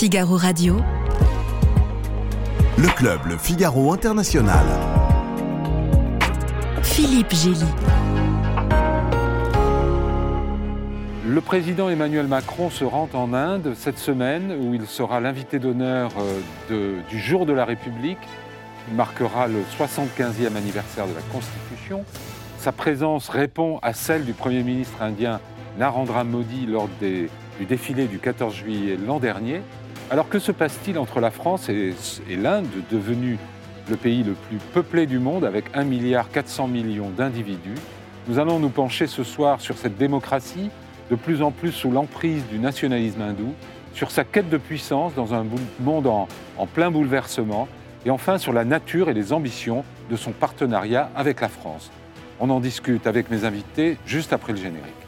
[0.00, 0.78] Figaro Radio.
[2.78, 4.64] Le club Le Figaro International.
[6.82, 7.66] Philippe Gély.
[11.26, 16.12] Le président Emmanuel Macron se rend en Inde cette semaine où il sera l'invité d'honneur
[16.70, 18.16] euh, du jour de la République.
[18.88, 22.06] Il marquera le 75e anniversaire de la Constitution.
[22.56, 25.40] Sa présence répond à celle du Premier ministre indien
[25.78, 27.28] Narendra Modi lors du
[27.66, 29.60] défilé du 14 juillet l'an dernier.
[30.10, 31.94] Alors que se passe-t-il entre la France et,
[32.30, 33.38] l'Inde, devenue
[33.88, 37.76] le pays le plus peuplé du monde avec 1,4 milliard d'individus?
[38.26, 40.70] Nous allons nous pencher ce soir sur cette démocratie
[41.10, 43.54] de plus en plus sous l'emprise du nationalisme hindou,
[43.94, 45.46] sur sa quête de puissance dans un
[45.78, 47.68] monde en plein bouleversement,
[48.04, 51.92] et enfin sur la nature et les ambitions de son partenariat avec la France.
[52.40, 54.99] On en discute avec mes invités juste après le générique.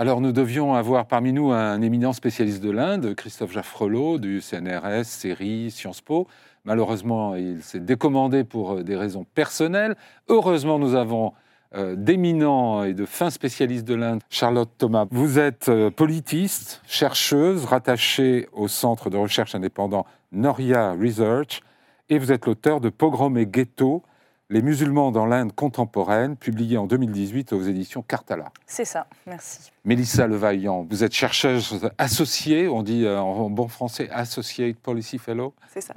[0.00, 5.04] Alors nous devions avoir parmi nous un éminent spécialiste de l'Inde, Christophe Jaffrelot du CNRS,
[5.04, 6.26] série Sciences Po.
[6.64, 9.96] Malheureusement, il s'est décommandé pour euh, des raisons personnelles.
[10.28, 11.34] Heureusement, nous avons
[11.74, 15.04] euh, d'éminents et de fins spécialistes de l'Inde, Charlotte Thomas.
[15.10, 21.60] Vous êtes euh, politiste, chercheuse, rattachée au centre de recherche indépendant Noria Research,
[22.08, 24.02] et vous êtes l'auteur de Pogrom et Ghetto,
[24.50, 28.50] les musulmans dans l'Inde contemporaine, publié en 2018 aux éditions Cartala.
[28.66, 29.70] C'est ça, merci.
[29.84, 35.54] Mélissa Levaillant, vous êtes chercheuse associée, on dit euh, en bon français Associate Policy Fellow.
[35.68, 35.94] C'est ça.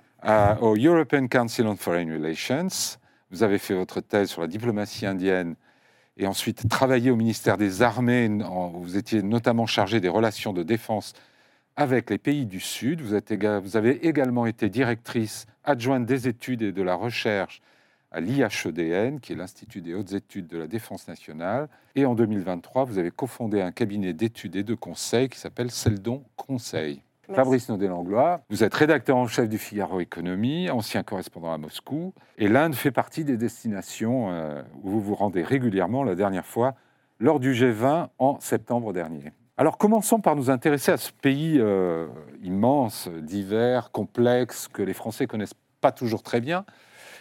[0.61, 2.67] au European Council on Foreign Relations.
[3.31, 5.55] Vous avez fait votre thèse sur la diplomatie indienne
[6.17, 8.29] et ensuite travaillé au ministère des Armées.
[8.75, 11.13] Vous étiez notamment chargé des relations de défense
[11.75, 13.01] avec les pays du Sud.
[13.01, 17.63] Vous, êtes, vous avez également été directrice adjointe des études et de la recherche
[18.13, 21.67] à l'IHEDN, qui est l'Institut des hautes études de la défense nationale.
[21.95, 26.23] Et en 2023, vous avez cofondé un cabinet d'études et de conseil qui s'appelle Seldon
[26.35, 27.01] Conseil.
[27.33, 32.49] Fabrice Naudet-Langlois, vous êtes rédacteur en chef du Figaro Économie, ancien correspondant à Moscou, et
[32.49, 36.75] l'Inde fait partie des destinations euh, où vous vous rendez régulièrement, la dernière fois,
[37.19, 39.31] lors du G20 en septembre dernier.
[39.55, 42.07] Alors commençons par nous intéresser à ce pays euh,
[42.43, 46.65] immense, divers, complexe, que les Français connaissent pas toujours très bien.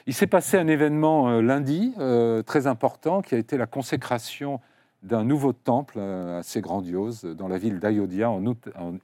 [0.07, 4.61] Il s'est passé un événement euh, lundi euh, très important qui a été la consécration
[5.03, 8.43] d'un nouveau temple euh, assez grandiose dans la ville d'Ayodhya en,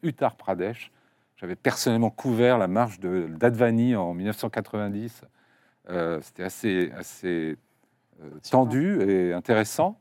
[0.03, 0.91] Uttar Pradesh.
[1.37, 5.23] J'avais personnellement couvert la marche d'Advani en 1990.
[6.21, 7.57] C'était assez, assez
[8.51, 9.97] tendu et intéressant.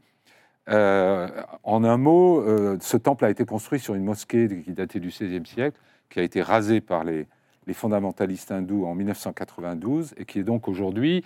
[0.67, 2.43] en un mot,
[2.81, 6.23] ce temple a été construit sur une mosquée qui datait du XVIe siècle, qui a
[6.23, 7.27] été rasée par les,
[7.67, 11.23] les fondamentalistes hindous en 1992 et qui est donc aujourd'hui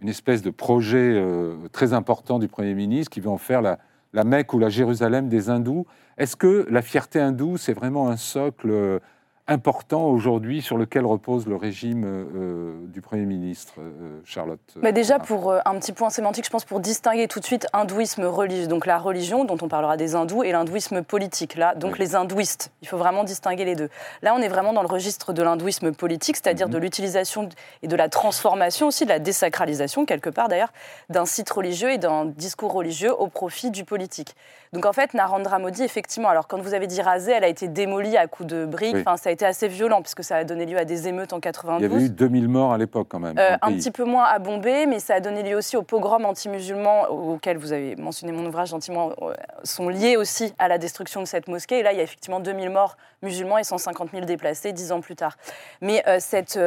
[0.00, 3.78] une espèce de projet euh, très important du Premier ministre qui veut en faire la,
[4.12, 5.86] la Mecque ou la Jérusalem des hindous.
[6.18, 8.98] Est-ce que la fierté hindoue, c'est vraiment un socle euh,
[9.46, 15.18] important aujourd'hui sur lequel repose le régime euh, du Premier ministre, euh, Charlotte Mais Déjà,
[15.18, 18.68] pour euh, un petit point sémantique, je pense pour distinguer tout de suite hindouisme religieux,
[18.68, 22.72] donc la religion dont on parlera des hindous, et l'hindouisme politique, là, donc les hindouistes.
[22.80, 23.90] Il faut vraiment distinguer les deux.
[24.22, 26.82] Là, on est vraiment dans le registre de l'hindouisme politique, c'est-à-dire de mhm.
[26.82, 27.48] l'utilisation
[27.82, 30.72] et de la transformation aussi, de la désacralisation, quelque part d'ailleurs,
[31.10, 34.34] d'un site religieux et d'un discours religieux au profit du politique.
[34.72, 37.68] Donc en fait, Narendra Modi, effectivement, alors quand vous avez dit rasée, elle a été
[37.68, 38.96] démolie à coups de briques.
[38.96, 41.40] Enfin, ça a été assez violent puisque ça a donné lieu à des émeutes en
[41.40, 41.86] 92.
[41.86, 43.38] Il y avait eu 2000 morts à l'époque quand même.
[43.38, 46.24] Euh, un petit peu moins à Bombay, mais ça a donné lieu aussi aux pogroms
[46.24, 51.20] anti-musulmans auxquels vous avez mentionné mon ouvrage gentiment, euh, sont liés aussi à la destruction
[51.20, 51.80] de cette mosquée.
[51.80, 55.00] Et là, il y a effectivement 2000 morts musulmans et 150 000 déplacés dix ans
[55.00, 55.36] plus tard.
[55.80, 56.58] Mais euh, cette,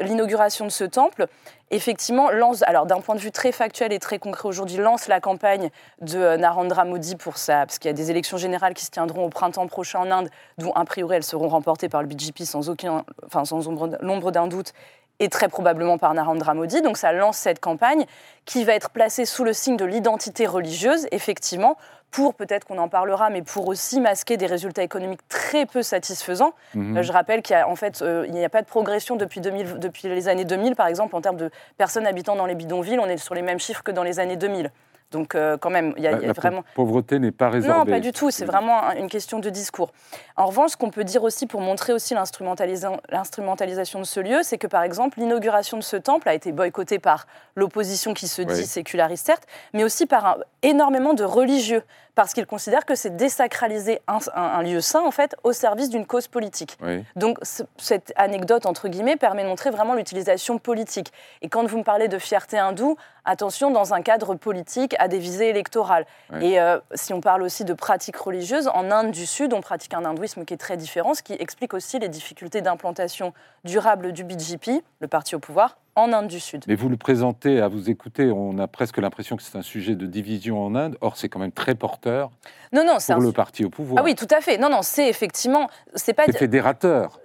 [0.00, 1.26] l'inauguration de ce temple,
[1.74, 5.20] effectivement, lance, alors d'un point de vue très factuel et très concret aujourd'hui, lance la
[5.20, 5.70] campagne
[6.00, 8.90] de euh, Narendra Modi pour ça, parce qu'il y a des élections générales qui se
[8.90, 12.42] tiendront au printemps prochain en Inde, dont a priori elles seront remportées par le BJP
[12.44, 13.60] sans aucun, enfin sans
[14.00, 14.72] l'ombre d'un doute,
[15.20, 16.82] et très probablement par Narendra Modi.
[16.82, 18.04] Donc ça lance cette campagne
[18.44, 21.76] qui va être placée sous le signe de l'identité religieuse, effectivement,
[22.10, 26.54] pour, peut-être qu'on en parlera, mais pour aussi masquer des résultats économiques très peu satisfaisants.
[26.74, 26.98] Mhm.
[26.98, 29.80] Euh, je rappelle qu'il en fait, euh, il n'y a pas de progression depuis, 2000,
[29.80, 33.06] depuis les années 2000, par exemple, en termes de personnes habitant dans les bidonvilles, on
[33.06, 34.70] est sur les mêmes chiffres que dans les années 2000.
[35.14, 36.64] Donc euh, quand même, il y a, la, vraiment...
[36.74, 37.92] pauvreté n'est pas résorbée.
[37.92, 38.32] Non, pas du tout.
[38.32, 39.92] C'est vraiment une question de discours.
[40.36, 44.58] En revanche, ce qu'on peut dire aussi pour montrer aussi l'instrumentalisation de ce lieu, c'est
[44.58, 48.66] que par exemple, l'inauguration de ce temple a été boycottée par l'opposition qui se dit
[48.66, 51.84] séculariste certes, mais aussi par énormément de religieux
[52.14, 55.90] parce qu'il considère que c'est désacraliser un, un- un lieu saint, en fait, au service
[55.90, 56.76] d'une cause politique.
[56.80, 57.04] Oui.
[57.16, 61.12] Donc, ce- cette anecdote, entre guillemets, permet de montrer vraiment l'utilisation politique.
[61.42, 65.18] Et quand vous me parlez de fierté hindoue, attention, dans un cadre politique, à des
[65.18, 66.06] visées électorales.
[66.40, 69.94] Et euh, si on parle aussi de pratiques religieuses, en Inde du Sud, on pratique
[69.94, 73.32] un hindouisme qui est très différent, ce qui explique aussi les difficultés d'implantation
[73.64, 76.64] durable du BJP, le parti au pouvoir, en Inde du Sud.
[76.66, 79.94] Mais vous le présentez, à vous écouter, on a presque l'impression que c'est un sujet
[79.94, 80.96] de division en Inde.
[81.00, 82.30] Or, c'est quand même très porteur
[82.72, 84.02] Non, non, pour le parti au pouvoir.
[84.02, 84.58] Ah oui, tout à fait.
[84.58, 85.68] Non, non, c'est effectivement...
[85.94, 86.24] C'est pas...
[86.26, 87.20] C'est fédérateur.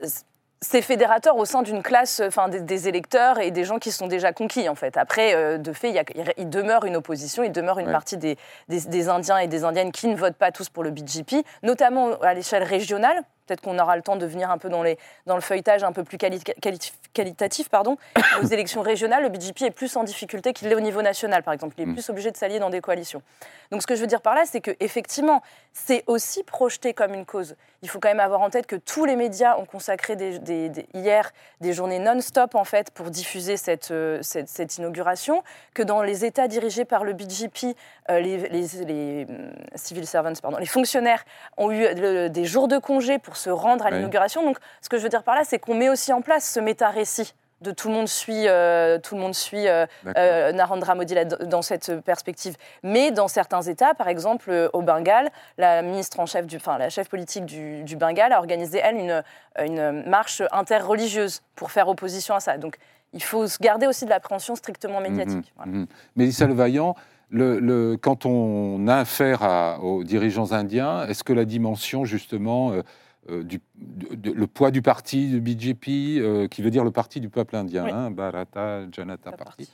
[0.61, 4.07] c'est fédérateur au sein d'une classe, enfin des, des électeurs et des gens qui sont
[4.07, 4.97] déjà conquis en fait.
[4.97, 7.91] Après, euh, de fait, il, y a- il demeure une opposition, il demeure une Ouais.
[7.93, 8.37] partie des,
[8.67, 12.09] des- des Indiens et des Indiennes qui ne votent pas tous pour le BJP, notamment
[12.21, 13.23] à l'échelle régionale.
[13.49, 15.91] Peut-être qu'on aura le temps de venir un peu dans, les, dans le feuilletage un
[15.91, 17.67] peu plus quali- quali- qualitatif.
[17.69, 17.97] Pardon.
[18.43, 21.53] Aux élections régionales, le BJP est plus en difficulté qu'il l'est au niveau national, par
[21.55, 21.73] exemple.
[21.79, 21.93] Il est Mm.
[21.95, 23.23] plus obligé de s'allier dans des coalitions.
[23.71, 25.41] Donc ce que je veux dire par là, c'est qu'effectivement,
[25.73, 27.55] c'est aussi projeté comme une cause.
[27.81, 30.69] Il faut quand même avoir en tête que tous les médias ont consacré des- des-
[30.69, 31.31] des- hier
[31.61, 35.43] des journées non-stop en fait pour diffuser cette, euh, cette, cette inauguration,
[35.73, 37.75] que dans les États dirigés par le BJP,
[38.09, 41.23] les, les- les, hum, civil servants, pardon, les fonctionnaires
[41.57, 44.43] ont eu le- des jours de congé pour se rendre à l'inauguration.
[44.43, 46.59] Donc ce que je veux dire par là, c'est qu'on met aussi en place ce
[46.59, 49.85] méta-récit de tout le monde suit, euh, tout le monde suit euh,
[50.17, 52.55] euh, Narendra Modi là- dans cette perspective.
[52.83, 56.77] Mais dans certains États, par exemple euh, au Bengale, la ministre en chef, du, enfin
[56.77, 59.23] la chef politique du, du Bengale a organisé elle une,
[59.59, 62.57] une marche interreligieuse pour faire opposition à ça.
[62.57, 62.77] Donc
[63.13, 65.37] il faut se garder aussi de l'appréhension strictement médiatique.
[65.37, 65.71] Mhm, Voilà.
[65.71, 65.87] mhm.
[66.15, 66.95] Mélissa Levaillant,
[67.31, 72.71] le, le- quand on a affaire à- aux dirigeants indiens, est-ce que la dimension justement
[72.71, 72.81] euh,
[73.29, 75.87] euh, du de- le poids du parti du BJP,
[76.19, 77.91] euh, qui veut dire le parti du peuple indien, Oui.
[77.93, 79.71] hein, Bharata Janata Party,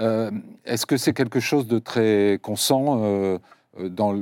[0.00, 0.30] euh,
[0.66, 3.38] est-ce que c'est quelque chose de très qu'on sent, euh,
[3.88, 4.20] dans,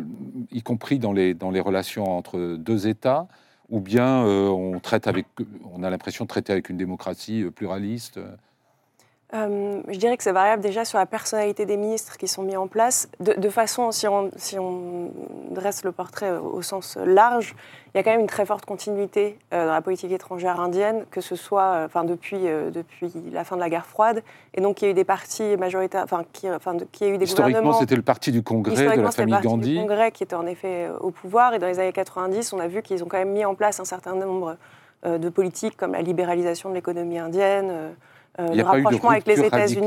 [0.53, 3.27] y compris dans les, dans les relations entre deux États,
[3.71, 5.27] ou bien on traite avec,
[5.75, 8.21] on a l'impression de traiter avec une démocratie pluraliste
[9.35, 12.57] euh, je dirais que c'est variable déjà sur la personnalité des ministres qui sont mis
[12.57, 13.09] en place.
[13.21, 15.11] De, de façon, si on, si on
[15.51, 17.55] dresse le portrait au, au sens large,
[17.95, 21.05] il y a quand même une très forte continuité euh, dans la politique étrangère indienne,
[21.11, 24.23] que ce soit euh, enfin, depuis, euh, depuis la fin de la guerre froide.
[24.55, 27.19] Et donc, il y a eu des partis majoritaires, enfin, qui, enfin, qui a eu
[27.19, 27.81] des Historiquement, gouvernements.
[27.81, 29.73] c'était le parti du Congrès, de la c'était le famille parti Gandhi.
[29.73, 31.55] du Congrès qui était en effet au pouvoir.
[31.55, 33.81] Et dans les années 90, on a vu qu'ils ont quand même mis en place
[33.81, 34.57] un certain nombre
[35.05, 37.95] de politiques comme la libéralisation de l'économie indienne,
[38.39, 39.87] euh, le rapprochement avec les États-Unis.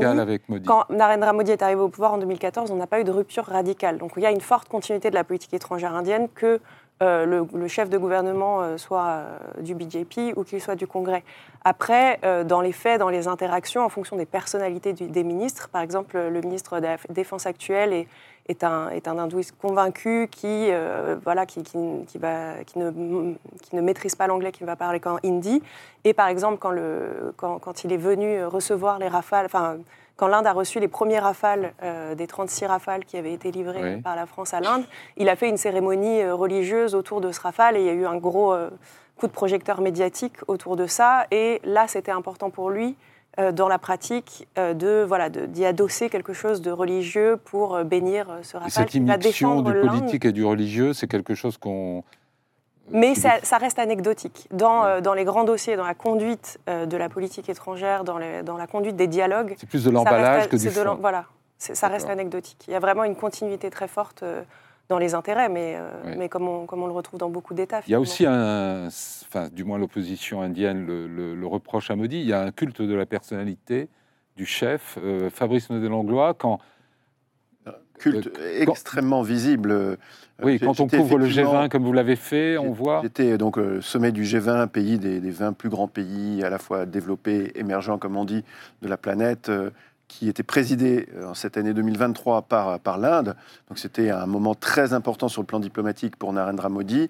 [0.66, 3.44] Quand Narendra Modi est arrivé au pouvoir en 2014, on n'a pas eu de rupture
[3.44, 3.98] radicale.
[3.98, 6.60] Donc il y a une forte continuité de la politique étrangère indienne, que
[7.02, 10.86] euh, le, le chef de gouvernement euh, soit euh, du BJP ou qu'il soit du
[10.86, 11.24] Congrès.
[11.64, 15.80] Après, dans les faits, dans les interactions, en fonction des personnalités du- des ministres, par
[15.82, 18.08] exemple, le ministre de la Défense actuel est,
[18.48, 22.90] est un, est un hindouiste convaincu qui, euh, voilà, qui, qui, qui va, qui, ne,
[23.62, 25.62] qui ne maîtrise pas l'anglais, qui ne va parler qu'en hindi.
[26.04, 29.76] Et par exemple, quand, le, quand, quand il est venu recevoir les rafales, enfin,
[30.16, 33.94] quand l'Inde a reçu les premiers rafales, euh, des 36 rafales qui avaient été livrées
[33.96, 34.02] Oui.
[34.02, 34.84] par la France à l'Inde,
[35.16, 37.94] il a fait une cérémonie euh, religieuse autour de ce rafale et il y a
[37.94, 38.70] eu un gros euh,
[39.16, 41.26] coup de projecteur médiatique autour de ça.
[41.30, 42.96] Et là, c'était important pour lui,
[43.52, 48.28] dans la pratique, euh, de voilà, d'y adosser quelque chose de religieux pour euh, bénir
[48.30, 52.04] euh, ce rafale cette immixtion du politique et du religieux, c'est quelque chose qu'on.
[52.90, 54.48] Mais ça, ça reste anecdotique.
[54.50, 54.88] Dans, Ouais.
[54.88, 58.42] euh, dans les grands dossiers, dans la conduite euh, de la politique étrangère, dans, les-
[58.42, 60.98] dans la conduite des dialogues, C'est plus de l'emballage que du fond.
[61.00, 61.24] Voilà,
[61.58, 62.64] ça reste anecdotique.
[62.68, 64.42] Il y a vraiment une continuité très forte euh,
[64.88, 66.16] dans les intérêts, mais, euh, Ouais.
[66.16, 67.80] mais comme, on, comme on le retrouve dans beaucoup d'États.
[67.86, 71.96] Il y a aussi un, enfin, du moins l'opposition indienne le, le- le reproche à
[71.96, 73.88] Modi, il y a un culte de la personnalité
[74.36, 76.58] du chef, euh, Fabrice Naudet-Langlois, quand,
[77.98, 79.96] Culte Euh, quand- extrêmement visible.
[80.42, 83.00] Oui, quand on couvre le effectivement- G20 comme vous l'avez fait, on voit...
[83.02, 86.58] J'étais donc euh, sommet du G20, pays des, des 20 plus grands pays, à la
[86.58, 88.42] fois développés, émergents, comme on dit,
[88.80, 89.70] de la planète, euh,
[90.12, 93.34] qui était présidé euh, en cette année 2023 par, par l'Inde.
[93.68, 97.08] Donc c'était un moment très important sur le plan diplomatique pour Narendra Modi.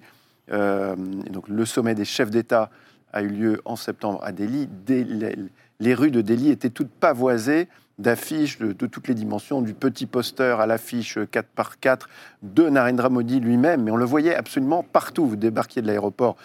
[0.51, 2.69] Euh, donc le sommet des chefs d'État
[3.11, 4.69] a eu lieu en septembre à Delhi.
[5.79, 7.67] Les, rues de Delhi étaient toutes pavoisées
[7.99, 12.09] d'affiches de, toutes les dimensions, du petit poster à l'affiche 4 par 4
[12.41, 15.27] de Narendra Modi lui-même, mais on le voyait absolument partout.
[15.27, 16.35] Vous débarquiez de l'aéroport,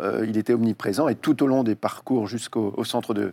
[0.00, 3.32] euh, il était omniprésent, et tout au long des parcours jusqu'au au centre de,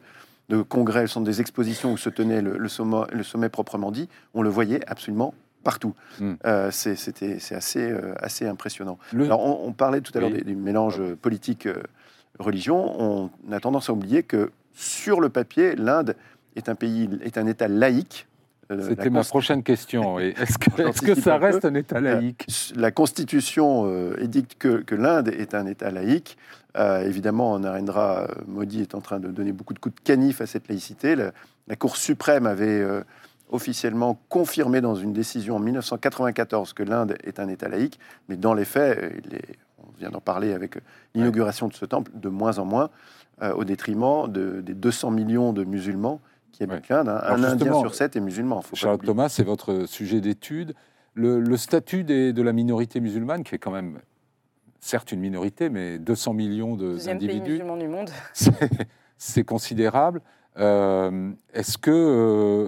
[0.51, 3.89] de congrès, le centre des expositions où se tenait le, le sommet, le sommet proprement
[3.91, 5.93] dit, on le voyait absolument partout.
[6.19, 6.33] Mm.
[6.45, 8.97] Euh, c'est- C'était assez, euh, assez impressionnant.
[9.13, 10.43] Le- Alors, on, on parlait tout à l'heure Oui.
[10.43, 13.01] du mélange politique-religion.
[13.01, 16.15] on a tendance à oublier que sur le papier, l'Inde
[16.55, 18.30] est un pays, est un État laïque, la
[18.79, 20.19] C'était ma prochaine question.
[20.19, 21.45] Est-ce que, ça un peu.
[21.45, 26.37] reste un État laïque La Constitution euh, édicte que, que l'Inde est un État laïque.
[26.77, 30.45] Euh, évidemment, Narendra Modi est en train de donner beaucoup de coups de canif à
[30.45, 31.15] cette laïcité.
[31.15, 31.31] La,
[31.67, 33.01] la Cour suprême avait euh,
[33.49, 37.99] officiellement confirmé dans une décision en 1994 que l'Inde est un État laïque,
[38.29, 40.75] mais dans les faits, euh, il est- on vient d'en parler avec
[41.13, 42.89] l'inauguration de ce temple, de moins en moins,
[43.43, 46.21] euh, au détriment de- des 200 millions de musulmans
[46.51, 47.09] qui habitent l'Inde.
[47.09, 47.21] hein.
[47.23, 48.61] Un Indien sur sept est musulman.
[48.61, 48.99] Faut Charles.
[48.99, 50.73] Thomas, c'est votre sujet d'étude.
[51.13, 53.99] Le, le statut des- de la minorité musulmane, qui est quand même,
[54.79, 58.09] certes une minorité, mais 200 millions de- Deuxième pays d'individus, musulman du monde.
[58.33, 58.51] c'est
[59.17, 60.21] c'est considérable.
[60.57, 61.93] Euh, Est-ce que euh,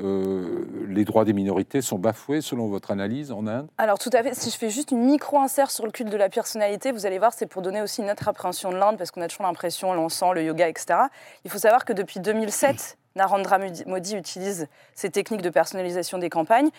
[0.06, 3.68] euh, les droits des minorités sont bafoués selon votre analyse en Inde?
[3.78, 6.30] Alors tout à fait, si je fais juste une micro-insert sur le culte de la
[6.30, 9.28] personnalité, vous allez voir, c'est pour donner aussi notre appréhension de l'Inde, parce qu'on a
[9.28, 11.00] toujours l'impression, l'encens, le yoga, etc.
[11.44, 16.70] Il faut savoir que depuis 2007, Narendra Modi- utilise ces techniques de personnalisation des campagnes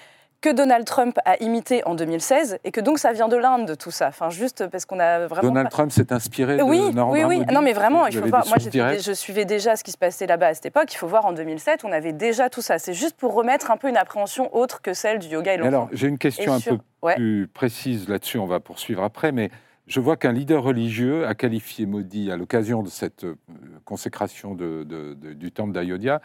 [0.41, 3.75] que Donald Trump a imité en 2016, et que donc ça vient de l'Inde, de
[3.75, 4.09] tout ça.
[4.09, 5.49] Enfin, juste parce qu'on a vraiment...
[5.49, 7.47] Donald pas- Trump s'est inspiré de oui, Narendra oui, oui.
[7.51, 8.47] Non, mais vraiment, il faut voir.
[8.49, 10.93] Moi, je suivais déjà ce qui se passait là-bas à cette époque.
[10.93, 12.79] Il faut voir en 2007, on avait déjà tout ça.
[12.79, 15.69] C'est juste pour remettre un peu une appréhension autre que celle du yoga et l'enfant.
[15.69, 17.15] alors, j'ai une question Et un sur- peu ouais.
[17.15, 19.51] plus précise là-dessus, on va poursuivre après, mais
[19.87, 23.35] je vois qu'un leader religieux a qualifié Modi, à l'occasion de cette euh,
[23.85, 26.21] consécration de- de- de- du temple d'Ayodhya,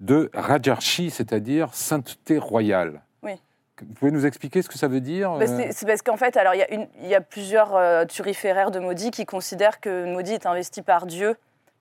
[0.00, 3.02] de Rajarshi, c'est-à-dire sainteté royale.
[3.22, 3.32] Oui.
[3.80, 6.36] Vous pouvez nous expliquer ce que ça veut dire Bah, euh, c'est parce qu'en fait,
[6.36, 9.80] alors il y a, une- il y a plusieurs euh, turiféraires de Modi qui considèrent
[9.80, 11.36] que Modi est investi par Dieu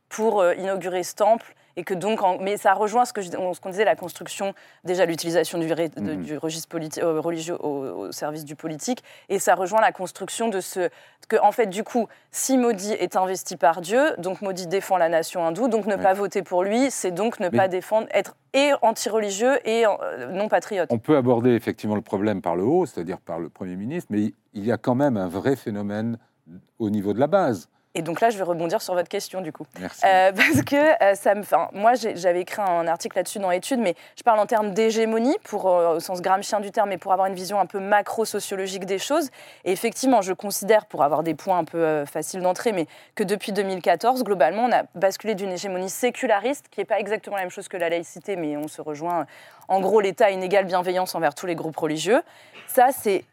[0.09, 3.85] pour euh, inaugurer ce temple et que donc, en- mais ça rejoint ce qu'on disait,
[3.85, 4.53] la construction,
[4.83, 6.23] déjà l'utilisation du, ré- de- Mhm.
[6.23, 6.69] du registre
[7.03, 10.89] euh, religieux au, au service du politique, et ça rejoint la construction de ce
[11.27, 15.09] que, en fait, du coup, si Modi est investi par Dieu, donc Modi défend la
[15.09, 16.01] nation hindoue, donc ne Ouais.
[16.03, 20.31] pas voter pour lui, c'est donc ne Mais- pas défendre, être et anti-religieux et euh,
[20.31, 20.87] non patriote.
[20.91, 24.33] On peut aborder effectivement le problème par le haut, c'est-à-dire par le Premier ministre, mais
[24.53, 26.17] il y a quand même un vrai phénomène
[26.79, 27.67] au niveau de la base.
[27.95, 29.65] Et donc là, je vais rebondir sur votre question, du coup.
[29.79, 30.01] Merci.
[30.05, 33.79] Euh, parce que euh, ça me, enfin, moi, j'avais écrit un article là-dessus dans l'étude,
[33.79, 37.13] mais je parle en termes d'hégémonie, pour, euh, au sens gramscien du terme, mais pour
[37.13, 39.29] avoir une vision un peu macro-sociologique des choses.
[39.63, 42.85] Et effectivement, je considère, pour avoir des points un peu faciles d'entrée, mais
[43.15, 47.43] que depuis 2014, globalement, on a basculé d'une hégémonie séculariste, qui n'est pas exactement la
[47.43, 49.25] même chose que la laïcité, mais on se rejoint.
[49.67, 52.21] En gros, l'État a une égale bienveillance envers tous les groupes religieux.
[52.67, 53.23] Ça, c'est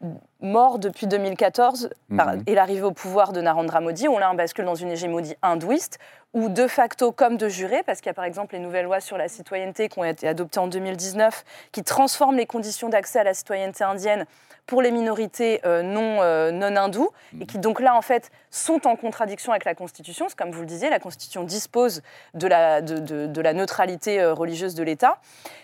[0.41, 2.43] mort depuis 2014 par- Mhm.
[2.47, 5.99] et l'arrivée au pouvoir de Narendra Modi, où là, on bascule dans une hégémonie hindouiste,
[6.33, 8.99] où de facto, comme de juré, parce qu'il y a par exemple les nouvelles lois
[8.99, 13.23] sur la citoyenneté qui ont été adoptées en 2019, qui transforment les conditions d'accès à
[13.23, 14.25] la citoyenneté indienne
[14.65, 17.09] pour les minorités euh, non, euh, non hindoues,
[17.39, 20.27] et qui donc là, en fait, sont en contradiction avec la Constitution.
[20.37, 22.01] Comme vous le disiez, la Constitution dispose
[22.33, 25.19] de la, de la neutralité euh, religieuse de l'État.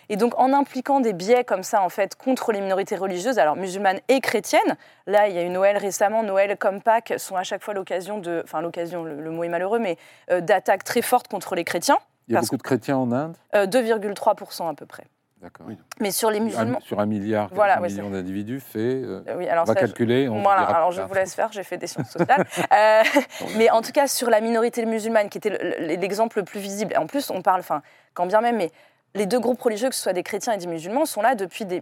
[0.10, 3.56] Et donc, en impliquant des biais comme ça, en fait, contre les minorités religieuses, alors
[3.56, 4.76] musulmanes et chrétiennes,
[5.10, 8.18] là, il y a eu Noël récemment, Noël comme Pâques sont à chaque fois l'occasion
[8.20, 9.98] de, enfin, l'occasion, le, le mot est malheureux, mais
[10.32, 11.98] euh, d'attaques très fortes contre les chrétiens,
[12.28, 13.36] il y a parce- beaucoup de chrétiens en Inde?
[13.56, 15.04] Euh, 2,3% à peu près.
[15.42, 15.68] D'accord.
[15.70, 15.78] Oui.
[16.02, 16.80] Mais sur les Un- musulmans.
[16.82, 18.80] sur un milliard, Voilà, un ouais, million d'individus fait.
[18.80, 20.28] euh, Euh, oui, on alors va ça, je- calculer.
[20.28, 22.46] On Voilà, alors je vous laisse faire, j'ai fait des sciences sociales.
[22.74, 23.04] Euh,
[23.58, 26.60] mais en tout cas, sur la minorité musulmane, qui était le- le- l'exemple le plus
[26.60, 27.82] visible, et en plus, on parle, enfin,
[28.14, 28.70] quand bien même, mais
[29.16, 31.64] les deux groupes religieux, que ce soit des chrétiens et des musulmans, sont là depuis
[31.64, 31.82] des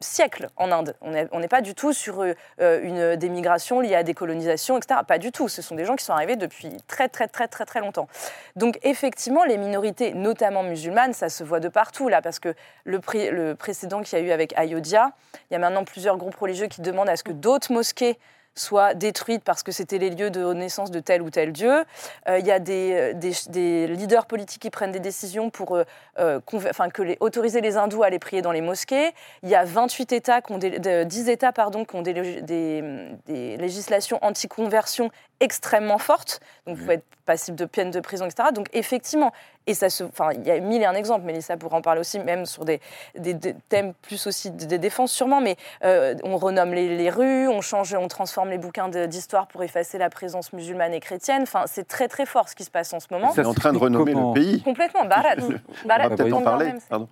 [0.00, 0.94] siècles en Inde.
[1.00, 5.00] On n'est pas du tout sur euh, une des migrations liées à des colonisations, etc.
[5.06, 5.48] Pas du tout.
[5.48, 8.08] Ce sont des gens qui sont arrivés depuis très, très, très, très, très longtemps.
[8.56, 13.54] Donc, effectivement, les minorités, notamment musulmanes, ça se voit de partout, là, parce que le
[13.54, 15.12] précédent qu'il y a eu avec Ayodhya,
[15.50, 18.18] il y a maintenant plusieurs groupes religieux qui demandent à ce que d'autres mosquées
[18.56, 21.84] soient détruites parce que c'était les lieux de naissance de tel ou tel dieu.
[22.28, 25.84] Euh, il y a des, euh, des, leaders politiques qui prennent des décisions pour euh,
[26.16, 29.12] que autoriser les hindous à aller prier dans les mosquées.
[29.42, 32.42] Il y a 28 États, qui ont des, de- 10 États pardon, qui ont des,
[32.42, 36.40] des législations anti-conversion extrêmement fortes.
[36.66, 38.48] Donc, vous pouvez être passible de peine de prison, etc.
[38.54, 39.32] Donc, effectivement,
[39.66, 42.00] et ça se, enfin, il y a mille et un exemples, Mélissa pourra en parler
[42.00, 42.80] aussi, même sur des,
[43.18, 47.10] des- des thèmes plus aussi des des défenses sûrement, mais euh, on renomme les, les
[47.10, 51.42] rues, on change, on transforme les bouquins d'histoire pour effacer la présence musulmane et chrétienne.
[51.42, 53.32] Enfin, c'est très très fort ce qui se passe en ce moment.
[53.32, 54.62] Ça On est en train de renommer comment le pays.
[54.62, 55.34] Complètement, Bharat.
[55.40, 56.66] On Bharat, va peut-être en parler.
[56.66, 57.08] même, c'est- pardon.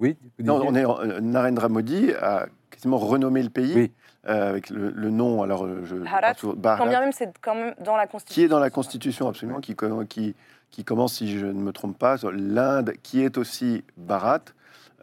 [0.00, 3.92] Oui Non, on est en- euh, Narendra Modi a quasiment renommé le pays Oui.
[4.26, 5.42] Euh, avec le, le nom.
[5.42, 5.96] Alors, euh, je
[6.34, 8.34] toujours- Bharat, Quand bien même, c'est quand même dans la Constitution.
[8.34, 9.74] qui est dans la Constitution absolument, qui,
[10.08, 10.34] qui,
[10.70, 14.40] qui commence, si je ne me trompe pas, sur l'Inde, qui est aussi Bharat.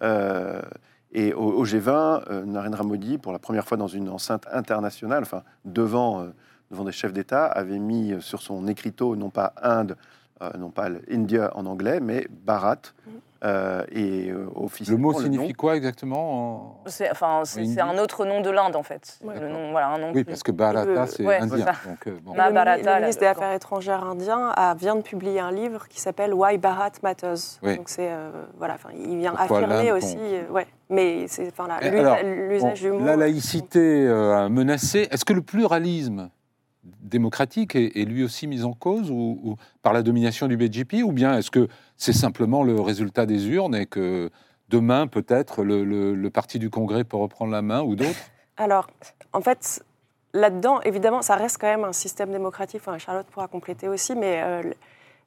[0.02, 0.62] Euh,
[1.12, 5.24] et au, au G20, euh, Narendra Modi, pour la première fois dans une enceinte internationale,
[5.24, 6.28] enfin devant,
[6.72, 9.98] devant des chefs d'État, avait mis sur son écriteau non pas Inde,
[10.58, 12.78] non pas India en anglais, mais Bharat,
[13.44, 14.46] Euh, et euh,
[14.88, 17.42] Le mot signifie quoi exactement en- C'est enfin,
[17.80, 19.18] un autre nom de l'Inde, en fait.
[19.24, 19.40] Ouais.
[19.40, 21.66] Le nom, voilà, un nom Oui, parce que Bharata, c'est ouais, indien.
[21.66, 22.36] Donc, euh, bon.
[22.36, 26.36] Mahabharata, le, ministre des Affaires étrangères indien a, vient de publier un livre qui s'appelle
[26.36, 27.58] Why Bharat Matters.
[27.64, 27.78] Oui.
[27.78, 28.30] Donc c'est euh,
[28.60, 30.68] voilà, enfin, il vient Pourquoi affirmer aussi, euh, ouais.
[30.90, 33.06] Mais c'est enfin alors, l'usage Bon, du mot.
[33.06, 36.30] la laïcité euh, menacée, est-ce que le pluralisme
[36.84, 41.38] démocratique est, lui aussi mis en cause ou, par la domination du BJP ou bien
[41.38, 44.30] est-ce que c'est simplement le résultat des urnes et que
[44.70, 48.32] demain peut-être le parti du Congrès peut reprendre la main ou d'autres?
[48.58, 48.88] Alors,
[49.34, 49.84] en fait,
[50.34, 52.82] là-dedans, évidemment, ça reste quand même un système démocratique.
[52.82, 54.62] Enfin, Charlotte pourra compléter aussi, mais euh,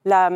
[0.05, 0.31] la,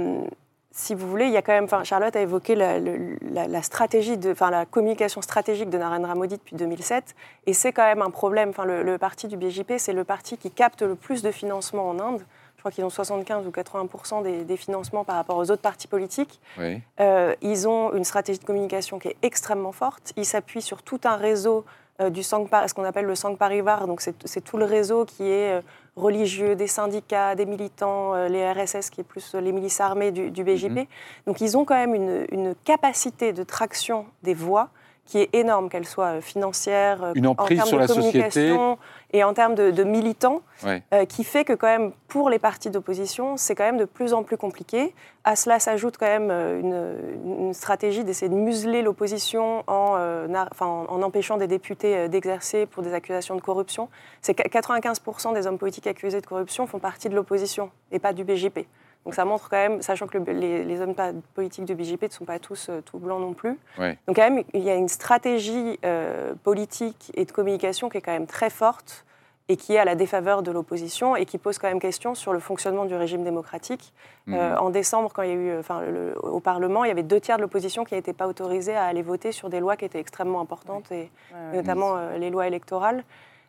[0.71, 1.65] si vous voulez, il y a quand même.
[1.65, 5.79] Enfin, Charlotte a évoqué la, le- la- la stratégie, de, enfin, la communication stratégique de
[5.79, 7.15] Narendra Modi depuis 2007,
[7.47, 8.51] et c'est quand même un problème.
[8.51, 11.89] Enfin, le, le parti du BJP, c'est le parti qui capte le plus de financement
[11.89, 12.23] en Inde.
[12.57, 15.87] Je crois qu'ils ont 75 ou 80 des, des financements par rapport aux autres partis
[15.87, 16.41] politiques.
[16.59, 16.81] Oui.
[17.01, 20.13] Euh, ils ont une stratégie de communication qui est extrêmement forte.
[20.17, 21.65] Ils s'appuient sur tout un réseau
[22.01, 23.87] euh, du Sangh ce qu'on appelle le Sangh Parivar.
[23.87, 25.61] Donc c'est c'est tout le réseau qui est euh,
[25.99, 30.11] religieux, des syndicats, des militants, euh, les RSS qui est plus euh, les milices armées
[30.11, 30.71] du, du BJP.
[30.71, 30.87] Mhm.
[31.26, 34.71] Donc ils ont quand même une, une capacité de traction des voix
[35.09, 37.88] qui est énorme, qu'elle soit euh, financière, euh, Une en emprise termes sur de la
[37.88, 38.11] société.
[38.11, 38.79] communication
[39.15, 40.43] et en termes de, de militants.
[40.65, 40.83] Ouais.
[40.93, 44.12] Euh, qui fait que quand même pour les partis d'opposition, c'est quand même de plus
[44.12, 44.95] en plus compliqué.
[45.25, 50.27] À cela s'ajoute quand même une, une stratégie d'essayer de museler l'opposition en, euh,
[50.61, 53.88] en, en empêchant des députés d'exercer pour des accusations de corruption.
[54.21, 58.12] C'est que 95% des hommes politiques accusés de corruption font partie de l'opposition et pas
[58.12, 58.67] du BJP.
[59.05, 60.95] Donc ça montre quand même, sachant que le- les, les hommes
[61.35, 63.59] politiques du BJP ne sont pas tous euh, tout blancs non plus.
[63.78, 63.97] Ouais.
[64.07, 68.02] Donc quand même, il y a une stratégie euh, politique et de communication qui est
[68.02, 69.05] quand même très forte
[69.50, 72.35] et qui est à la défaveur de l'opposition et qui pose quand même question sur
[72.35, 73.95] le fonctionnement du régime démocratique.
[74.26, 74.35] Mhm.
[74.35, 77.02] Euh, en décembre, quand il y a eu, enfin, le- au Parlement, il y avait
[77.02, 79.87] deux tiers de l'opposition qui n'étaient pas autorisés à aller voter sur des lois qui
[79.87, 81.57] étaient extrêmement importantes, et Ouais.
[81.57, 83.02] notamment euh, les lois électorales.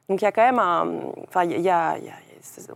[0.08, 0.88] Donc il y a quand même un,
[1.28, 2.14] enfin, il y a- il y a- il y a-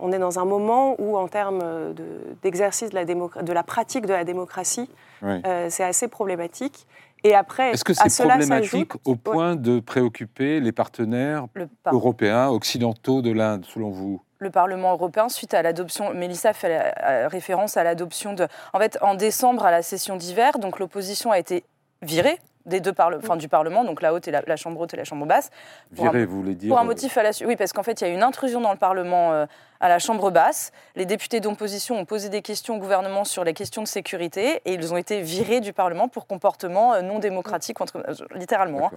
[0.00, 1.60] on est dans un moment où, en termes
[1.94, 2.04] de-
[2.42, 4.88] d'exercice de, la démocra- de la pratique de la démocratie,
[5.22, 6.86] euh, c'est assez problématique.
[7.26, 9.16] Et après, Est-ce que c'est cela problématique au Ouais.
[9.16, 14.20] point de préoccuper les partenaires Le, européens, occidentaux de l'Inde, selon vous?
[14.40, 18.46] Le Parlement européen, suite à l'adoption, Mélissa fait la- euh, référence à l'adoption de...
[18.74, 21.64] En fait, en décembre, à la session d'hiver, donc l'opposition a été
[22.02, 24.94] virée des deux parle- enfin, du Parlement, donc la haute et la, la chambre haute
[24.94, 25.50] et la chambre basse,
[25.94, 27.46] Pour un- vous voulez dire Pour un euh, motif fallacieux.
[27.46, 29.46] Oui, parce qu'en fait, il y a une intrusion dans le Parlement euh,
[29.80, 30.72] à la Chambre basse.
[30.96, 34.74] Les députés d'opposition ont posé des questions au gouvernement sur les questions de sécurité et
[34.74, 38.86] ils ont été virés du Parlement pour comportement euh, non démocratique, entre- euh, littéralement.
[38.86, 38.96] hein.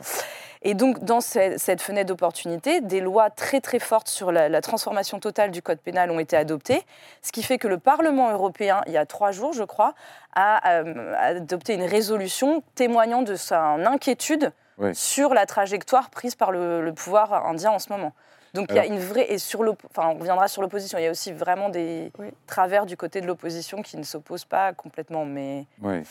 [0.62, 4.62] Et donc, dans ce- cette fenêtre d'opportunité, des lois très très fortes sur la, la
[4.62, 6.84] transformation totale du code pénal ont été adoptées,
[7.22, 9.94] ce qui fait que le Parlement européen, il y a trois jours, je crois,
[10.36, 14.52] a euh, adopté une résolution témoignant de son inquiétude
[14.94, 18.14] sur la trajectoire prise par le, le pouvoir indien en ce moment.
[18.58, 20.98] Donc il y a une vraie et sur enfin on reviendra sur l'opposition.
[20.98, 22.28] Il y a aussi vraiment des Oui.
[22.48, 26.02] travers du côté de l'opposition qui ne s'opposent pas complètement, mais Oui.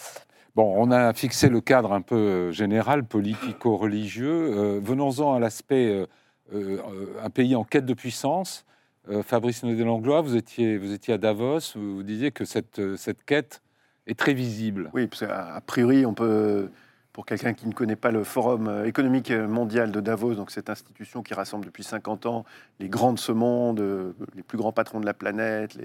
[0.54, 4.30] Bon, on a fixé le cadre un peu euh, général, politico-religieux.
[4.56, 6.06] Euh, Venons-en à l'aspect euh,
[6.54, 6.78] euh,
[7.22, 8.64] un pays en quête de puissance.
[9.10, 13.22] Euh, Fabrice Naudet-Langlois, vous étiez, vous étiez à Davos, vous, vous disiez que cette, cette
[13.24, 13.60] quête
[14.06, 14.90] est très visible.
[14.94, 16.70] Oui, parce qu'à priori, on peut,
[17.16, 20.68] pour quelqu'un qui ne connaît pas le Forum euh, économique mondial de Davos, donc cette
[20.68, 22.44] institution qui rassemble depuis 50 ans
[22.78, 25.78] les grands de ce monde, euh, les plus grands patrons de la planète,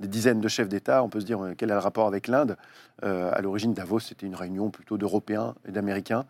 [0.00, 2.26] des dizaines de chefs d'État, on peut se dire euh, quel est le rapport avec
[2.26, 2.56] l'Inde?
[3.04, 6.24] Euh, à l'origine, Davos, c'était une réunion plutôt d'Européens et d'Américains.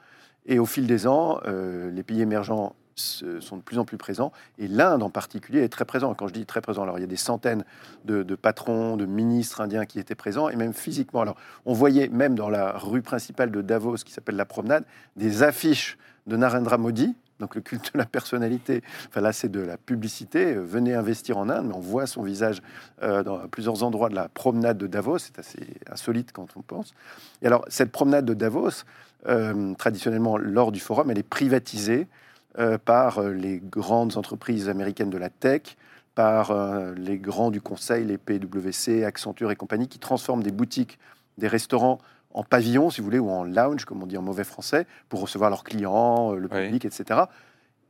[0.47, 4.33] Et au fil des ans, euh, les pays émergents sont de plus en plus présents,
[4.59, 6.15] et l'Inde en particulier est très présent.
[6.15, 7.65] Quand je dis très présent, alors il y a des centaines
[8.05, 11.21] de, patrons, de ministres indiens qui étaient présents, et même physiquement.
[11.21, 14.85] Alors on voyait même dans la rue principale de Davos, qui s'appelle la Promenade,
[15.17, 18.83] des affiches de Narendra Modi, donc le culte de la personnalité.
[19.09, 20.55] Enfin là, c'est de la publicité.
[20.55, 22.63] Euh, Venez investir en Inde, mais on voit son visage
[23.03, 25.19] euh, dans plusieurs endroits de la promenade de Davos.
[25.19, 26.95] C'est assez insolite quand on pense.
[27.43, 28.85] Et alors, cette promenade de Davos,
[29.27, 32.07] euh, traditionnellement lors du forum, elle est privatisée
[32.85, 35.77] par euh, les grandes entreprises américaines de la tech,
[36.15, 40.99] par euh, les grands du conseil, les PwC, Accenture et compagnie, qui transforment des boutiques,
[41.39, 41.99] des restaurants
[42.35, 45.21] en pavillon, si vous voulez, ou en lounge, comme on dit en mauvais français, pour
[45.21, 46.65] recevoir leurs clients, euh, le Oui.
[46.67, 47.21] public, etc.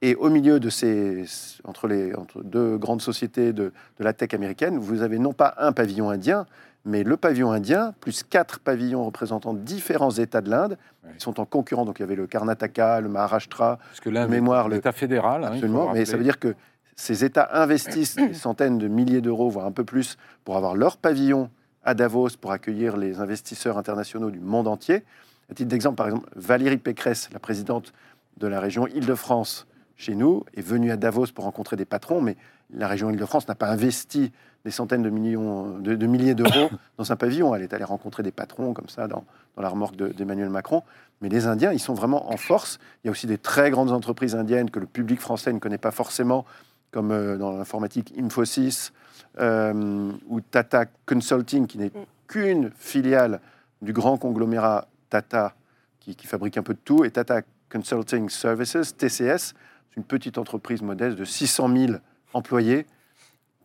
[0.01, 1.25] Et au milieu de ces,
[1.65, 5.55] entre, les, entre deux grandes sociétés de, de la tech américaine, vous avez non pas
[5.59, 6.47] un pavillon indien,
[6.89, 11.11] mais le pavillon indien, plus quatre pavillons représentant différents États de l'Inde, Oui.
[11.19, 11.85] qui sont en concurrent.
[11.85, 15.45] Donc il y avait le Karnataka, le Maharashtra, Parce que l'Inde mémoire, le- l'État fédéral.
[15.45, 15.53] hein,
[15.93, 16.55] mais ça veut dire que
[16.97, 20.97] ces États investissent des centaines de milliers d'euros, voire un peu plus, pour avoir leur
[20.97, 21.51] pavillon
[21.85, 25.05] à Davos, pour accueillir les investisseurs internationaux du monde entier.
[25.51, 27.93] À titre d'exemple, par exemple, Valérie Pécresse, la présidente
[28.39, 29.67] de la région Île-de-France,
[29.99, 32.37] chez nous, est venue à Davos pour rencontrer des patrons, mais
[32.73, 34.33] la région Île-de-France n'a pas investi
[34.65, 37.53] des centaines de, millions, de, de milliers d'euros dans un pavillon.
[37.55, 39.25] Elle est allée rencontrer des patrons comme ça dans,
[39.57, 40.85] dans la remorque de- d'Emmanuel Macron.
[41.21, 42.79] Mais les Indiens, ils sont vraiment en force.
[43.03, 45.79] Il y a aussi des très grandes entreprises indiennes que le public français ne connaît
[45.79, 46.45] pas forcément,
[46.93, 48.93] comme euh, dans l'informatique Infosys
[49.41, 51.91] euh, ou Tata Consulting, qui n'est
[52.29, 53.41] qu'une filiale
[53.83, 55.55] du grand conglomérat Tata,
[55.99, 57.41] qui, qui fabrique un peu de tout, et Tata
[57.73, 59.55] Consulting Services, TCS,
[59.99, 61.93] une petite entreprise modeste de 600 000
[62.33, 62.87] employés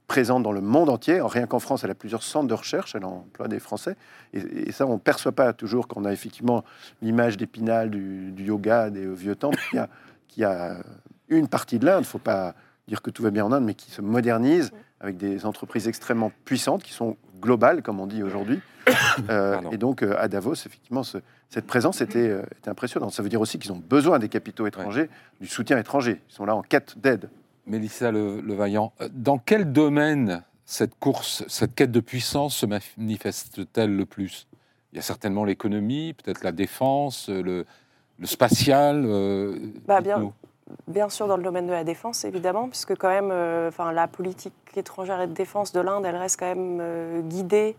[0.08, 1.16] présente dans le monde entier.
[1.16, 3.96] Alors, rien qu'en France, elle a plusieurs centres de recherche, elle emploie des Français.
[4.34, 6.64] Et, et ça, on ne perçoit pas toujours qu'on a effectivement
[7.02, 9.90] l'image d'Épinal, du, du yoga, des vieux temples, qui a,
[10.28, 10.78] qui a
[11.30, 12.54] une partie de l'Inde, il ne faut pas
[12.88, 16.32] dire que tout va bien en Inde, mais qui se modernise avec des entreprises extrêmement
[16.46, 18.60] puissantes, qui sont globales, comme on dit aujourd'hui.
[19.30, 21.20] Euh, et donc, euh, à Davos, effectivement, ce-
[21.54, 23.12] cette présence était, euh, était impressionnante.
[23.12, 25.08] Ça veut dire aussi qu'ils ont besoin des capitaux étrangers,
[25.40, 26.20] du soutien étranger.
[26.30, 27.30] Ils sont là en quête d'aide.
[27.68, 33.96] Mélissa Le, Levaillant, euh, dans quel domaine cette course, cette quête de puissance se manifeste-t-elle
[33.96, 34.48] le plus?
[34.92, 37.66] Il y a certainement l'économie, peut-être la défense, euh, le,
[38.18, 39.04] le spatial.
[39.06, 39.56] euh,
[39.88, 40.02] Bah,
[40.88, 44.08] bien, sûr, dans le domaine de la défense, évidemment, puisque quand même, euh, enfin, la
[44.08, 47.76] politique étrangère et de défense de l'Inde, elle reste quand même euh, guidée.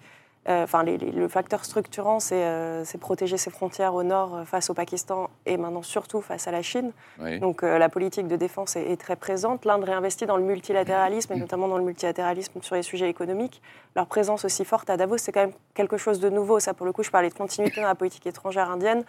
[0.48, 4.34] Euh, Enfin, les- les- le facteur structurant, c'est euh, c'est protéger ses frontières au nord
[4.36, 6.92] euh, face au Pakistan et maintenant surtout face à la Chine.
[7.18, 7.38] Oui.
[7.38, 9.64] Donc euh, la politique de défense est, est très présente.
[9.64, 13.62] L'Inde réinvestit dans le multilatéralisme et notamment dans le multilatéralisme sur les sujets économiques.
[13.96, 16.60] Leur présence aussi forte à Davos, c'est quand même quelque chose de nouveau.
[16.60, 19.04] Ça, pour le coup, je parlais de continuité dans la politique étrangère indienne.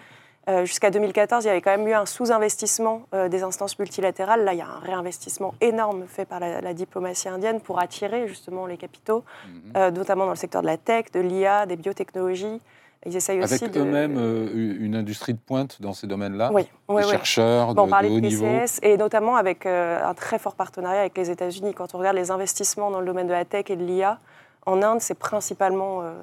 [0.48, 4.44] Euh, Jusqu'à 2014, il y avait quand même eu un sous-investissement euh, des instances multilatérales.
[4.44, 8.28] Là, il y a un réinvestissement énorme fait par la, la diplomatie indienne pour attirer
[8.28, 9.72] justement les capitaux, Mhm.
[9.78, 12.62] euh, notamment dans le secteur de la tech, de l'IA, des biotechnologies.
[13.08, 13.80] Ils essayent aussi Avec de...
[13.82, 17.12] eux-mêmes euh, une industrie de pointe dans ces domaines-là Oui, oui, Des oui.
[17.12, 20.40] chercheurs Bon, on de, parlait de de haut niveau PCS et notamment avec un très
[20.40, 21.74] fort partenariat avec les États-Unis.
[21.76, 24.18] Quand on regarde les investissements dans le domaine de la tech et de l'IA,
[24.66, 26.14] en Inde, c'est principalement, euh,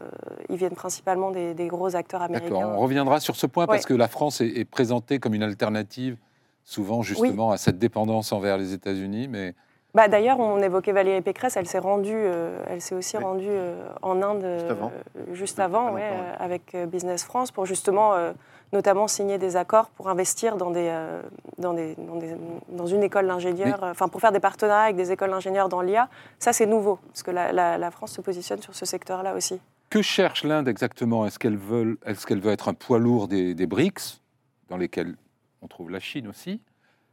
[0.49, 2.55] ils viennent principalement des, des gros acteurs américains.
[2.55, 5.43] D'accord, on reviendra sur ce point parce que la France est, est présentée comme une
[5.45, 6.17] alternative,
[6.65, 9.29] souvent justement à cette dépendance envers les États-Unis.
[9.29, 9.55] Mais
[9.95, 13.23] Bah, D'ailleurs, on évoquait Valérie Pécresse, elle s'est rendue, euh, elle s'est aussi Oui.
[13.23, 14.93] rendue euh, en Inde euh, Juste avant.
[15.33, 18.33] juste avant, ouais, euh, avec Business France pour justement, euh,
[18.73, 21.21] notamment signer des accords pour investir dans des, euh,
[21.59, 22.35] dans des, dans des-
[22.69, 25.83] dans une école d'ingénieurs, euh, enfin pour faire des partenariats avec des écoles d'ingénieurs dans
[25.83, 26.09] l'IA.
[26.39, 29.61] Ça, c'est nouveau parce que la, la- la France se positionne sur ce secteur-là aussi.
[29.91, 31.27] que cherche l'Inde exactement?
[31.27, 34.21] Est-ce qu'elle veut, est veut être un poids lourd des, des BRICS,
[34.69, 35.17] dans lesquels
[35.61, 36.63] on trouve la Chine aussi?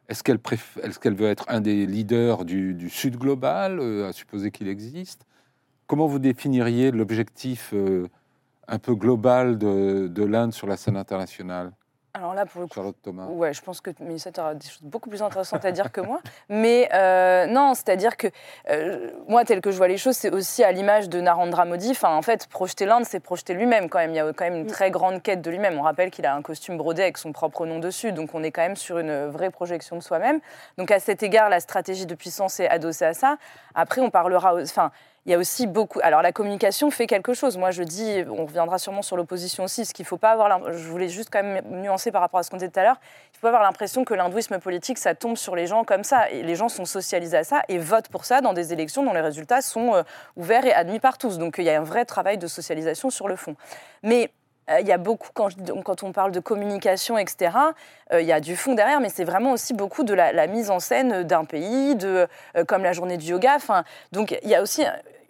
[0.07, 4.13] Est-ce qu'elle préf- qu'elle veut être un des leaders du, du Sud global, euh, à
[4.13, 5.25] supposer qu'il existe?
[5.87, 8.07] Comment vous définiriez l'objectif euh,
[8.69, 11.71] un peu global de, de l'Inde sur la scène internationale
[12.13, 14.81] Alors là, pour le coup, Charlotte Thomas Ouais, je pense que Mélissa aura des choses
[14.83, 16.19] beaucoup plus intéressantes à dire que moi.
[16.49, 18.27] Mais euh, non, c'est-à-dire que
[18.69, 21.91] euh, moi, tel que je vois les choses, c'est aussi à l'image de Narendra Modi.
[21.91, 24.11] Enfin, en fait, projeter l'Inde, c'est projeter lui-même quand même.
[24.11, 25.77] Il y a quand même une très grande quête de lui-même.
[25.77, 28.11] On rappelle qu'il a un costume brodé avec son propre nom dessus.
[28.11, 30.39] Donc, on est quand même sur une vraie projection de soi-même.
[30.77, 33.37] Donc, à cet égard, la stratégie de puissance est adossée à ça.
[33.73, 34.55] Après, on parlera.
[34.61, 34.91] Enfin,
[35.25, 35.99] il y a aussi beaucoup.
[36.01, 37.57] Alors, la communication fait quelque chose.
[37.57, 40.71] Moi, je dis, on reviendra sûrement sur l'opposition aussi, ce qu'il faut pas avoir.
[40.71, 42.99] Je voulais juste quand même nuancer par rapport à ce qu'on disait tout à l'heure.
[43.33, 46.29] Il faut pas avoir l'impression que l'hindouisme politique, ça tombe sur les gens comme ça.
[46.29, 49.13] Et les gens sont socialisés à ça et votent pour ça dans des élections dont
[49.13, 50.03] les résultats sont euh,
[50.35, 51.37] ouverts et admis par tous.
[51.37, 53.55] Donc, il y a un vrai travail de socialisation sur le fond.
[54.03, 54.31] Mais
[54.79, 57.51] il y a beaucoup, quand, on parle de communication, etc.,
[58.13, 60.47] euh, il y a du fond derrière, mais c'est vraiment aussi beaucoup de la, la
[60.47, 63.57] mise en scène d'un pays, de, euh, comme la journée du yoga.
[64.11, 64.83] Donc il y a aussi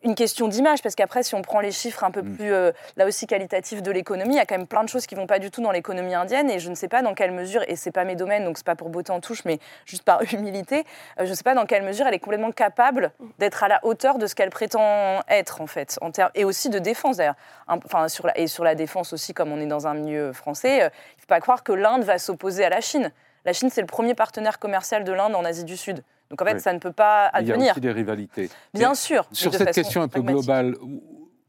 [0.04, 2.36] une question d'image, parce qu'après, si on prend les chiffres un peu Mm.
[2.36, 5.06] plus, euh, là aussi, qualitatifs de l'économie, il y a quand même plein de choses
[5.06, 7.32] qui vont pas du tout dans l'économie indienne, et je ne sais pas dans quelle
[7.32, 10.04] mesure, et c'est pas mes domaines, donc c'est pas pour beauté en touche, mais juste
[10.04, 10.86] par humilité,
[11.20, 13.84] euh, je ne sais pas dans quelle mesure elle est complètement capable d'être à la
[13.86, 17.36] hauteur de ce qu'elle prétend être, en fait, en termes, et aussi de défense, d'ailleurs.
[17.68, 20.84] Enfin, sur la, et sur la défense aussi, comme on est dans un milieu français,
[20.84, 23.12] euh, il ne faut pas croire que l'Inde va s'opposer à la Chine.
[23.46, 26.04] La Chine, c'est le premier partenaire commercial de l'Inde en Asie du Sud.
[26.30, 26.60] Donc en fait, Oui.
[26.60, 27.72] ça ne peut pas Il y a advenir.
[27.72, 28.50] aussi des rivalités.
[28.74, 29.26] Bien Mais sûr.
[29.32, 30.76] Sur cette question un peu globale,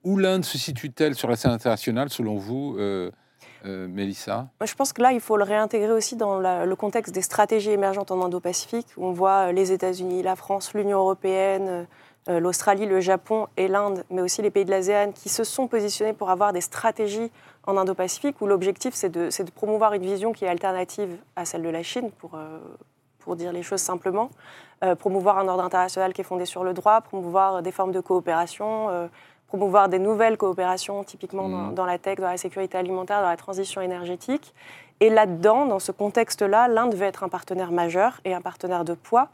[0.05, 3.11] où, l'Inde se situe-t-elle sur la scène internationale, selon vous, euh,
[3.66, 4.49] euh, Mélissa?
[4.59, 7.21] Moi, Je pense que là, il faut le réintégrer aussi dans la- le contexte des
[7.21, 8.87] stratégies émergentes en Indo-Pacifique.
[8.97, 11.85] où On voit euh, les États-Unis, la France, l'Union européenne, euh,
[12.31, 15.69] euh, l'Australie, le Japon et l'Inde, mais aussi les pays de l'ASEAN, qui se sont
[15.69, 17.31] positionnés pour avoir des stratégies
[17.66, 21.62] en Indo-Pacifique, où l'objectif, c'est de, de promouvoir une vision qui est alternative à celle
[21.62, 22.59] de la Chine, pour, euh,
[23.20, 24.30] pour dire les choses simplement.
[24.83, 28.00] Euh, promouvoir un ordre international qui est fondé sur le droit, promouvoir des formes de
[28.00, 29.06] coopération, euh,
[29.46, 31.74] promouvoir des nouvelles coopérations, typiquement dans, Mhm.
[31.74, 34.54] dans la tech, dans la sécurité alimentaire, dans la transition énergétique.
[35.00, 38.94] Et là-dedans, dans ce contexte-là, l'Inde veut être un partenaire majeur et un partenaire de
[38.94, 39.28] poids,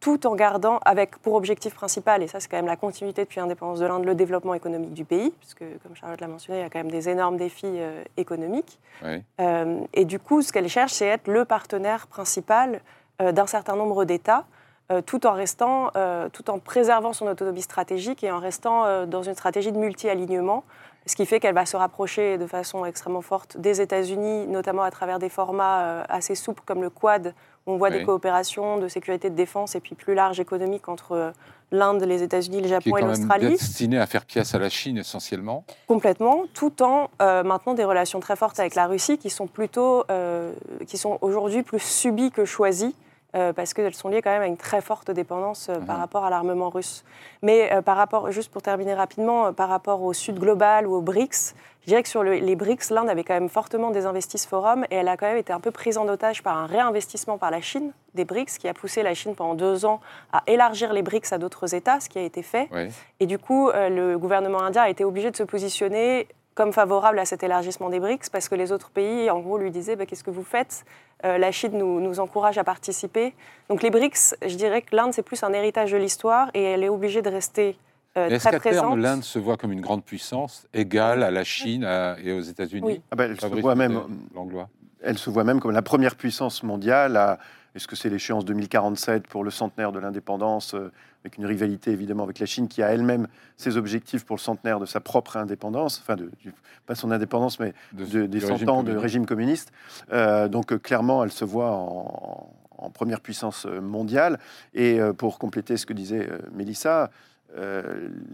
[0.00, 3.38] tout en gardant avec pour objectif principal, et ça c'est quand même la continuité depuis
[3.38, 6.64] l'indépendance de l'Inde, le développement économique du pays, puisque comme Charlotte l'a mentionné, il y
[6.64, 8.78] a quand même des énormes défis euh, économiques.
[9.04, 9.22] Oui.
[9.40, 12.78] Euh, et du coup, ce qu'elle cherche, c'est être le partenaire principal euh,
[13.20, 14.44] d'un certain nombre d'États,
[14.90, 19.06] euh, tout en restant, euh, tout en préservant son autonomie stratégique et en restant euh,
[19.06, 20.64] dans une stratégie de multi-alignement,
[21.06, 24.90] ce qui fait qu'elle va se rapprocher de façon extrêmement forte des États-Unis, notamment à
[24.90, 27.34] travers des formats euh, assez souples comme le Quad,
[27.66, 27.98] où on voit Oui.
[27.98, 31.30] des coopérations de sécurité de défense et puis plus larges économiques entre euh,
[31.70, 33.48] l'Inde, les États-Unis, le Qui est Japon et quand même l'Australie.
[33.50, 35.64] destiné à faire pièce à la Chine essentiellement.
[35.86, 40.04] Complètement, tout en euh, maintenant des relations très fortes avec la Russie qui sont plutôt,
[40.10, 40.52] euh,
[40.88, 42.94] qui sont aujourd'hui plus subies que choisies.
[43.34, 46.00] Euh, parce qu'elles sont liées quand même à une très forte dépendance euh, par Mhm.
[46.02, 47.04] rapport à l'armement russe.
[47.42, 50.94] Mais euh, par rapport, juste pour terminer rapidement, euh, par rapport au Sud global ou
[50.94, 54.36] aux BRICS, je dirais que sur le- les BRICS, l'Inde avait quand même fortement désinvesti
[54.36, 56.66] ce forum et elle a quand même été un peu prise en otage par un
[56.66, 60.00] réinvestissement par la Chine des BRICS qui a poussé la Chine pendant deux ans
[60.32, 62.68] à élargir les BRICS à d'autres États, ce qui a été fait.
[62.72, 62.88] Oui.
[63.20, 67.24] Et du coup, le gouvernement indien a été obligé de se positionner comme favorable à
[67.24, 70.24] cet élargissement des BRICS parce que les autres pays, en gros, lui disaient bah, Qu'est-ce
[70.24, 70.84] que vous faites?
[71.24, 73.34] Euh, La Chine nous, nous encourage à participer.
[73.68, 76.82] Donc les BRICS, je dirais que l'Inde, c'est plus un héritage de l'histoire et elle
[76.82, 77.76] est obligée de rester
[78.16, 81.44] euh, Est-ce très qu'à terme, l'Inde se voit comme une grande puissance égale à la
[81.44, 82.82] Chine à- et aux États-Unis?
[82.84, 83.02] Oui.
[83.10, 84.00] Ah ben, elle, se voit même,
[84.34, 84.68] Langlois.
[85.02, 87.16] elle se voit même comme la première puissance mondiale.
[87.16, 87.38] à-
[87.74, 90.90] Est-ce que c'est l'échéance 2047 pour le centenaire de l'indépendance, euh,
[91.24, 94.80] avec une rivalité évidemment avec la Chine qui a elle-même ses objectifs pour le centenaire
[94.80, 96.52] de sa propre indépendance, enfin, de, du-
[96.86, 99.72] pas son indépendance, mais de- de- des du 100 régime ans de régime communiste.
[100.12, 104.38] Euh, donc euh, clairement, elle se voit en, en première puissance mondiale.
[104.74, 107.10] Et pour compléter ce que disait Mélissa,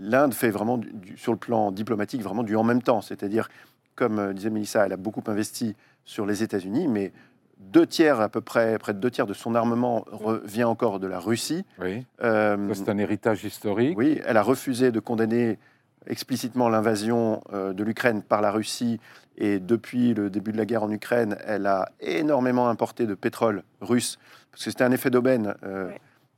[0.01, 3.01] l'Inde fait vraiment, du- du- sur le plan diplomatique, vraiment du en même temps.
[3.01, 3.49] C'est-à-dire,
[3.95, 7.13] comme disait Mélissa, elle a beaucoup investi sur les États-Unis, mais
[7.59, 11.07] deux tiers à peu près, près de deux tiers de son armement revient encore de
[11.07, 11.65] la Russie.
[11.81, 13.97] Oui, Euh, c'est un héritage historique.
[13.97, 15.59] oui, elle a refusé de condamner
[16.07, 19.01] explicitement l'invasion euh, de l'Ukraine par la Russie.
[19.39, 23.63] Et depuis le début de la guerre en Ukraine, elle a énormément importé de pétrole
[23.81, 24.19] russe,
[24.51, 25.55] parce que c'était un effet d'aubaine.
[25.65, 25.91] Euh,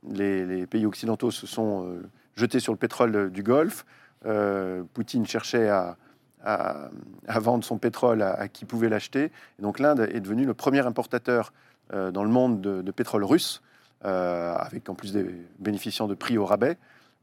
[0.07, 2.01] les, les pays occidentaux se sont euh,
[2.35, 3.85] jetés sur le pétrole du Golfe.
[4.25, 5.95] Euh, Poutine cherchait à,
[6.43, 6.89] à-
[7.27, 9.31] à vendre son pétrole à, à qui pouvait l'acheter.
[9.59, 11.53] Et donc l'Inde est devenue le premier importateur
[11.93, 13.61] euh, dans le monde de, de pétrole russe,
[14.05, 15.25] euh, avec en plus des
[15.59, 16.77] bénéficiant de prix au rabais.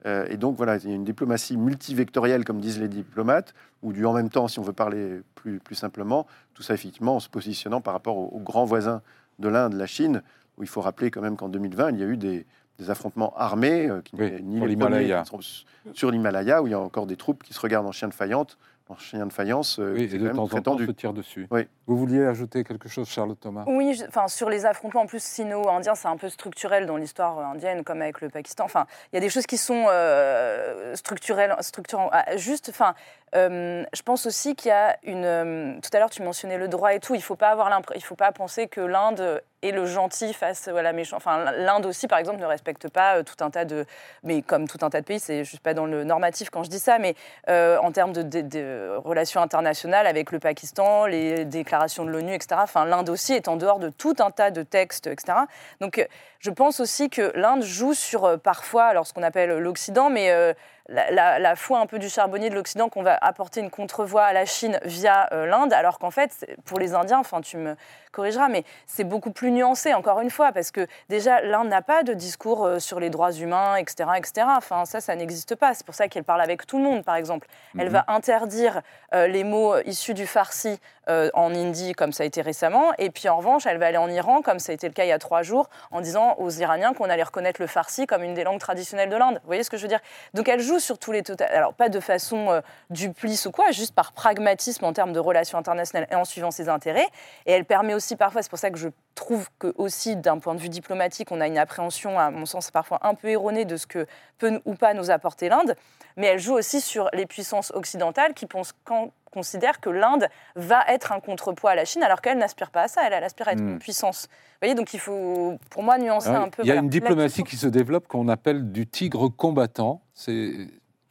[0.04, 3.92] Euh, et donc voilà, il y a une diplomatie multivectorielle, comme disent les diplomates, ou
[3.92, 7.20] du en même temps, si on veut parler plus, plus simplement, tout ça effectivement en
[7.20, 9.00] se positionnant par rapport aux, aux grands voisins
[9.38, 10.22] de l'Inde, la Chine,
[10.58, 12.46] où il faut rappeler quand même qu'en 2020, il y a eu des,
[12.78, 15.22] des affrontements armés, qui Oui, n'étaient ni pour les l'Himalaya.
[15.24, 15.62] premiers qui sont
[15.94, 18.14] sur l'Himalaya, où il y a encore des troupes qui se regardent en chien de
[18.14, 20.62] faïence, en chien de faïence, euh, Oui, c'est et quand de même temps très en
[20.62, 20.86] temps, tendu.
[20.86, 21.48] se tire dessus.
[21.50, 21.66] Oui.
[21.88, 23.64] Vous vouliez ajouter quelque chose, Charlotte Thomas?
[23.66, 27.38] Oui, je- enfin sur les affrontements en plus sino-indiens, c'est un peu structurel dans l'histoire
[27.38, 28.64] euh, indienne, comme avec le Pakistan.
[28.64, 32.10] Enfin, il y a des choses qui sont euh, structurelles, structurantes.
[32.12, 32.94] Ah, Juste, enfin,
[33.34, 35.24] euh, je pense aussi qu'il y a une.
[35.24, 37.14] euh, tout à l'heure, tu mentionnais le droit et tout.
[37.14, 40.68] Il faut pas avoir l'impr- il faut pas penser que l'Inde est le gentil face
[40.68, 41.18] à la méchante.
[41.18, 43.84] Enfin, l'Inde aussi, par exemple, ne respecte pas euh, tout un tas de.
[44.22, 46.62] Mais comme tout un tas de pays, c'est je suis pas dans le normatif quand
[46.62, 47.14] je dis ça, mais
[47.48, 52.60] euh, en termes de, relations internationales avec le Pakistan, les déclarations de l'ONU, etc.
[52.62, 55.38] Enfin, l'Inde aussi est en dehors de tout un tas de textes, etc.
[55.80, 56.04] Donc, euh,
[56.46, 60.30] je pense aussi que l'Inde joue sur euh, parfois, alors ce qu'on appelle l'Occident, mais
[60.30, 60.52] euh,
[60.88, 64.46] la, foi un peu du charbonnier de l'Occident qu'on va apporter une contrevoix à la
[64.46, 67.74] Chine via euh, l'Inde, alors qu'en fait, pour les Indiens, enfin, tu me
[68.16, 72.02] corrigeras, mais c'est beaucoup plus nuancé, encore une fois, parce que déjà, l'Inde n'a pas
[72.02, 74.46] de discours euh, sur les droits humains, etc., etc.
[74.56, 75.74] Enfin, ça, ça n'existe pas.
[75.74, 77.46] C'est pour ça qu'elle parle avec tout le monde, par exemple.
[77.78, 77.92] Elle Mhm.
[77.92, 78.82] va interdire
[79.14, 83.10] euh, les mots issus du farsi euh, en hindi, comme ça a été récemment, et
[83.10, 85.08] puis en revanche, elle va aller en Iran, comme ça a été le cas il
[85.08, 88.34] y a trois jours, en disant aux Iraniens qu'on allait reconnaître le farsi comme une
[88.34, 89.34] des langues traditionnelles de l'Inde.
[89.34, 90.00] Vous voyez ce que je veux dire?
[90.34, 91.48] Donc elle joue sur tous les total.
[91.52, 95.58] Alors pas de façon euh, duplice ou quoi, juste par pragmatisme en termes de relations
[95.58, 97.06] internationales et en suivant ses intérêts.
[97.46, 100.54] Et elle permet aussi parfois, c'est pour ça que je trouve que aussi d'un point
[100.54, 103.76] de vue diplomatique, on a une appréhension, à mon sens, parfois un peu erronée de
[103.76, 104.06] ce que
[104.38, 105.74] peut ou pas nous apporter l'Inde.
[106.16, 110.82] Mais elle joue aussi sur les puissances occidentales qui pensent quand considèrent que l'Inde va
[110.88, 113.48] être un contrepoids à la Chine, alors qu'elle n'aspire pas à ça, elle, elle aspire
[113.48, 113.72] à être Hmm.
[113.72, 114.28] une puissance.
[114.30, 116.62] Vous voyez, donc il faut, pour moi, nuancer Ah, un peu.
[116.62, 116.84] Il y a voilà.
[116.84, 120.00] une diplomatie qui se développe qu'on appelle du tigre combattant.
[120.14, 120.52] C'est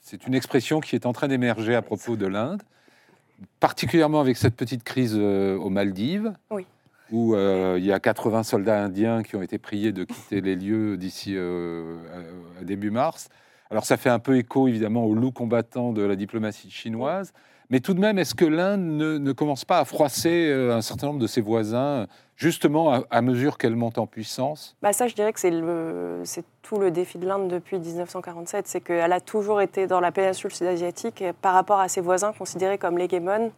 [0.02, 2.62] c'est une expression qui est en train d'émerger à propos de l'Inde,
[3.60, 6.66] particulièrement avec cette petite crise euh, aux Maldives, Oui.
[7.12, 10.56] Où euh, il y a 80 soldats indiens qui ont été priés de quitter les
[10.56, 11.98] lieux d'ici euh,
[12.60, 13.30] à- début mars.
[13.70, 17.34] Alors ça fait un peu écho évidemment au loup combattant de la diplomatie chinoise,
[17.70, 21.08] mais tout de même, est-ce que l'Inde ne, commence pas à froisser euh, un certain
[21.08, 24.76] nombre de ses voisins, justement à, mesure qu'elle monte en puissance?
[24.84, 29.12] Bah ça, je dirais que c'est tout le défi de l'Inde depuis 1947, c'est qu'elle
[29.12, 33.52] a toujours été dans la péninsule sud-asiatique par rapport à ses voisins considérés comme l'hégémone.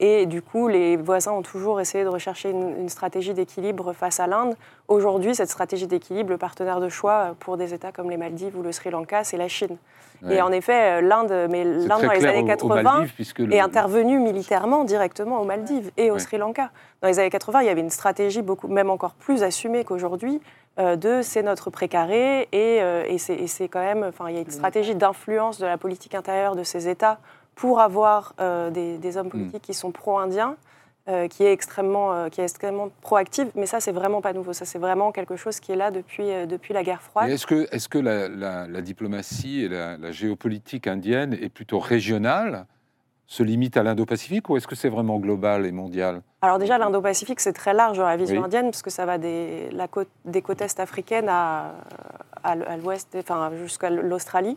[0.00, 4.18] Et du coup, les voisins ont toujours essayé de rechercher une, une stratégie d'équilibre face
[4.18, 4.54] à l'Inde.
[4.88, 8.62] Aujourd'hui, cette stratégie d'équilibre, le partenaire de choix pour des États comme les Maldives ou
[8.62, 9.76] le Sri Lanka, c'est la Chine.
[10.22, 10.36] Ouais.
[10.36, 13.52] Et en effet, l'Inde, mais l'Inde dans les années aux- aux 80 Maldives, puisque le-
[13.52, 16.20] est intervenue militairement directement aux Maldives et au Ouais.
[16.20, 16.70] Sri Lanka.
[17.00, 20.40] Dans les années 80, il y avait une stratégie beaucoup, même encore plus assumée qu'aujourd'hui,
[20.78, 24.40] euh, de c'est notre précaré et, euh, et c'est quand même, enfin, il y a
[24.40, 27.18] une stratégie d'influence de la politique intérieure de ces États
[27.54, 30.56] pour avoir euh, des, des hommes politiques qui sont pro-indiens.
[31.08, 34.52] euh, qui, est extrêmement, euh, qui est extrêmement proactive, mais ça, c'est vraiment pas nouveau.
[34.52, 37.28] Ça, c'est vraiment quelque chose qui est là depuis, euh, depuis la guerre froide.
[37.28, 41.80] Est-ce que, est que la, la- la diplomatie et la, la géopolitique indienne est plutôt
[41.80, 42.66] régionale,
[43.26, 46.22] se limite à l'Indo-Pacifique, ou est-ce que c'est vraiment global et mondial?
[46.40, 48.44] Alors déjà, l'Indo-Pacifique, c'est très large dans la vision Oui.
[48.44, 51.72] indienne, parce que ça va des, la côte, des côtes est africaines à,
[52.44, 54.56] à l'ouest, enfin jusqu'à l'Australie,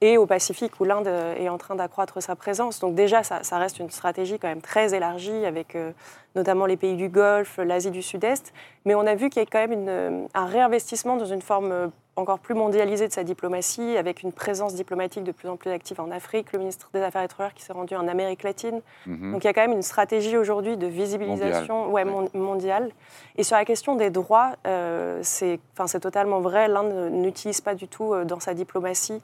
[0.00, 2.80] et au Pacifique, où l'Inde euh, est en train d'accroître sa présence.
[2.80, 5.92] Donc déjà, ça, ça reste une stratégie quand même très élargie, avec euh,
[6.34, 8.52] notamment les pays du Golfe, l'Asie du Sud-Est.
[8.84, 11.42] Mais on a vu qu'il y a quand même une, euh, un réinvestissement dans une
[11.42, 15.70] forme encore plus mondialisée de sa diplomatie, avec une présence diplomatique de plus en plus
[15.70, 18.80] active en Afrique, le ministre des Affaires étrangères qui s'est rendu en Amérique latine.
[19.06, 19.32] Mhm.
[19.32, 22.90] Donc il y a quand même une stratégie aujourd'hui de visibilisation ouais, mon- mondiale.
[23.36, 25.60] Et sur la question des droits, euh, c'est
[26.00, 26.68] totalement vrai.
[26.68, 29.20] L'Inde n'utilise pas du tout euh, dans sa diplomatie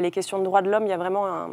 [0.00, 0.84] les questions de droits de l'homme.
[0.84, 1.50] Il y a vraiment un.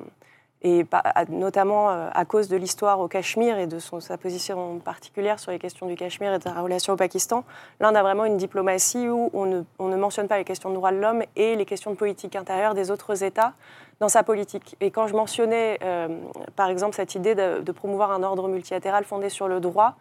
[0.62, 0.86] Et
[1.30, 5.60] notamment euh, à cause de l'histoire au Cachemire et de sa position particulière sur les
[5.60, 7.46] questions du Cachemire et de sa relation au Pakistan,
[7.80, 10.76] l'Inde a vraiment une diplomatie où on ne, on ne mentionne pas les questions de
[10.76, 13.54] droits de l'homme et les questions de politique intérieure des autres États
[14.00, 14.76] dans sa politique.
[14.82, 16.08] Et quand je mentionnais, euh,
[16.56, 19.96] par exemple, cette idée de, promouvoir un ordre multilatéral fondé sur le droit,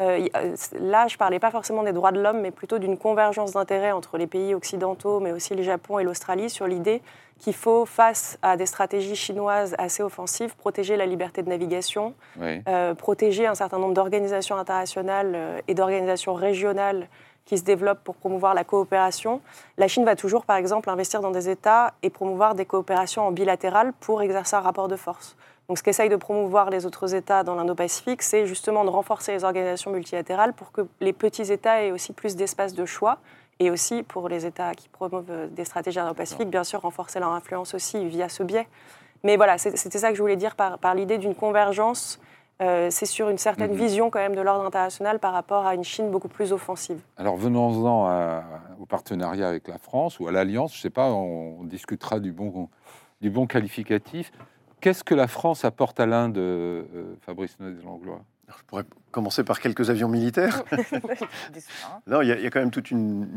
[0.00, 2.96] euh, euh, là, je ne parlais pas forcément des droits de l'homme, mais plutôt d'une
[2.96, 7.02] convergence d'intérêts entre les pays occidentaux, mais aussi le Japon et l'Australie, sur l'idée
[7.42, 12.62] qu'il faut, face à des stratégies chinoises assez offensives, protéger la liberté de navigation, Oui.
[12.68, 17.08] euh, protéger un certain nombre d'organisations internationales euh, et d'organisations régionales
[17.44, 19.40] qui se développent pour promouvoir la coopération.
[19.76, 23.32] La Chine va toujours, par exemple, investir dans des États et promouvoir des coopérations en
[23.32, 25.36] bilatéral pour exercer un rapport de force.
[25.68, 29.42] Donc, ce qu'essayent de promouvoir les autres États dans l'Indo-Pacifique, c'est justement de renforcer les
[29.42, 33.18] organisations multilatérales pour que les petits États aient aussi plus d'espace de choix
[33.60, 37.74] et aussi pour les États qui promeuvent des stratégies indo-pacifiques, bien sûr, renforcer leur influence
[37.74, 38.66] aussi via ce biais.
[39.24, 42.18] Mais voilà, c'était ça que je voulais dire par, par l'idée d'une convergence.
[42.60, 43.76] Euh, c'est sur une certaine Mhm.
[43.76, 47.00] vision quand même de l'ordre international par rapport à une Chine beaucoup plus offensive.
[47.16, 48.42] Alors venons-en
[48.80, 52.20] au partenariat avec la France ou à l'alliance, je ne sais pas, on, on discutera
[52.20, 52.68] du bon,
[53.20, 54.30] du bon qualificatif.
[54.80, 56.82] Qu'est-ce que la France apporte à l'Inde, euh,
[57.20, 58.24] Fabrice Nodez-Langlois Alors,
[58.58, 60.62] Je pourrais commencer par quelques avions militaires.
[60.90, 62.00] Soins.
[62.06, 63.28] Non, il y, a- il y a quand même toute une,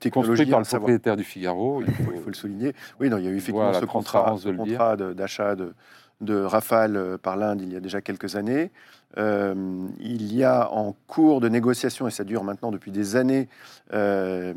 [0.00, 1.82] technologie par le propriétaire du Figaro.
[1.82, 2.72] il faut, faut- il faut le souligner.
[3.00, 5.74] Oui, non, il y a eu effectivement Voilà, ce contrat, ce contrat d'achat de,
[6.20, 8.70] de Rafale euh, par l'Inde il y a déjà quelques années.
[9.16, 9.54] Euh,
[10.00, 13.48] il y a en cours de négociation, et ça dure maintenant depuis des années,
[13.92, 14.52] euh,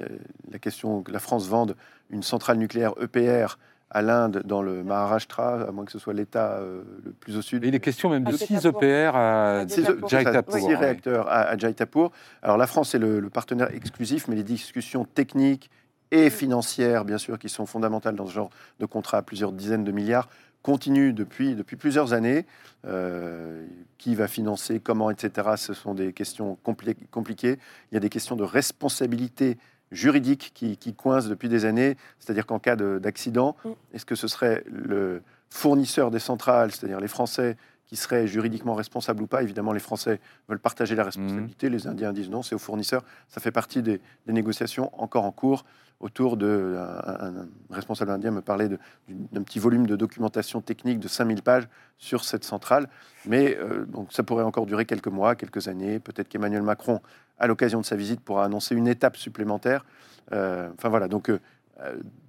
[0.00, 0.06] euh,
[0.50, 1.74] la question que la France vende
[2.10, 3.56] une centrale nucléaire EPR
[3.90, 7.42] à l'Inde dans le Maharashtra, à moins que ce soit l'État euh, le plus au
[7.42, 7.64] sud.
[7.64, 8.82] Et il est question même de À 6 Jaipur.
[8.82, 10.08] EPR à Jaipur.
[10.08, 10.42] Jaipur.
[10.58, 10.74] six ouais.
[10.76, 12.10] réacteurs à, à Jaipur.
[12.42, 15.70] Alors la France est le, le partenaire exclusif, mais les discussions techniques
[16.10, 19.84] et financières, bien sûr, qui sont fondamentales dans ce genre de contrat à plusieurs dizaines
[19.84, 20.28] de milliards,
[20.62, 22.46] continuent depuis, depuis plusieurs années.
[22.86, 23.64] Euh,
[23.96, 25.52] qui va financer, comment, etc.
[25.56, 27.58] Ce sont des questions compli- compliquées.
[27.90, 29.56] Il y a des questions de responsabilité
[29.94, 31.96] juridique qui, qui coincent depuis des années.
[32.18, 33.68] C'est-à-dire qu'en cas de- d'accident, Mm.
[33.94, 39.22] est-ce que ce serait le fournisseur des centrales, c'est-à-dire les Français, qui seraient juridiquement responsables
[39.22, 39.42] ou pas?
[39.42, 41.68] Évidemment, les Français veulent partager la responsabilité.
[41.70, 43.02] Les Indiens disent non, c'est aux fournisseurs.
[43.28, 45.64] Ça fait partie des, des négociations encore en cours
[46.04, 46.76] autour de...
[46.78, 48.68] Un, un- responsable indien me parlait
[49.08, 51.66] d'un petit volume de documentation technique de 5000 pages
[51.98, 52.88] sur cette centrale.
[53.26, 55.98] Mais euh, donc, ça pourrait encore durer quelques mois, quelques années.
[56.00, 57.00] Peut-être qu'Emmanuel Macron,
[57.38, 59.84] à l'occasion de sa visite, pourra annoncer une étape supplémentaire.
[60.32, 61.38] Euh, enfin voilà, donc euh,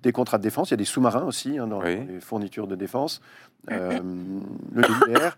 [0.02, 0.70] des contrats de défense.
[0.70, 2.06] Il y a des sous-marins aussi hein, dans Oui.
[2.08, 3.22] les fournitures de défense.
[3.72, 4.00] Euh,
[4.74, 5.38] le nucléaire.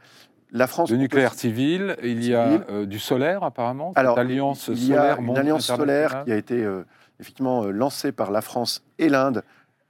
[0.51, 0.89] La France.
[0.89, 3.89] Le nucléaire civil, il y a euh, du solaire apparemment.
[3.89, 6.83] Cette Alors, alliance il y a solaire une alliance solaire qui a été euh,
[7.19, 9.43] effectivement euh, lancée par la France et l'Inde,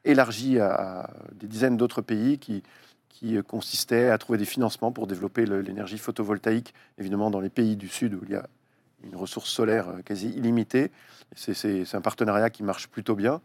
[0.03, 2.63] élargie à, à des dizaines d'autres pays qui,
[3.09, 7.87] qui consistait à trouver des financements pour développer l'énergie photovoltaïque, évidemment dans les pays du
[7.87, 8.47] Sud où il y a
[9.03, 10.91] une ressource solaire quasi illimitée.
[11.35, 13.41] C'est- un partenariat qui marche plutôt bien.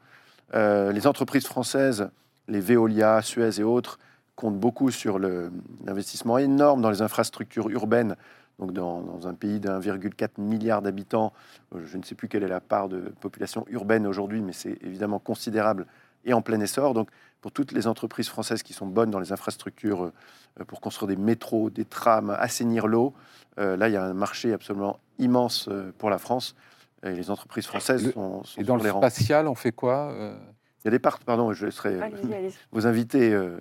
[0.55, 2.11] Les entreprises françaises
[2.49, 3.99] les Veolia, Suez et autres
[4.37, 8.17] comptent beaucoup sur l'investissement énorme dans les infrastructures urbaines.
[8.59, 11.33] Donc dans, un pays d'1,4 milliard d'habitants,
[11.75, 14.79] euh, je ne sais plus quelle est la part de population urbaine aujourd'hui, mais c'est
[14.83, 15.87] évidemment considérable
[16.25, 16.95] et en plein essor.
[16.95, 17.09] Donc
[17.41, 21.17] pour toutes les entreprises françaises qui sont bonnes dans les infrastructures, euh, pour construire des
[21.17, 23.15] métros, des trams, assainir l'eau,
[23.59, 25.69] euh, là il y a un marché absolument immense
[25.99, 26.55] pour la France.
[27.05, 30.15] Et les entreprises françaises sont, sont Et dans le spatial, on fait quoi
[30.83, 32.01] il y a des parts, pardon, je laisserai
[32.73, 33.57] vos invités euh,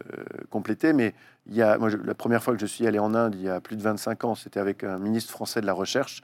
[0.50, 1.14] compléter, mais
[1.46, 3.50] il y a, moi, la première fois que je suis allé en Inde, il y
[3.50, 6.24] a plus de 25 ans, c'était avec un ministre français de la Recherche.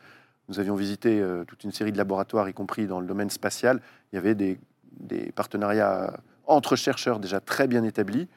[0.49, 3.79] Nous avions visité euh, toute une série de laboratoires, y compris dans le domaine spatial.
[4.11, 4.59] Il y avait des,
[5.35, 8.27] partenariats entre chercheurs déjà très bien établis.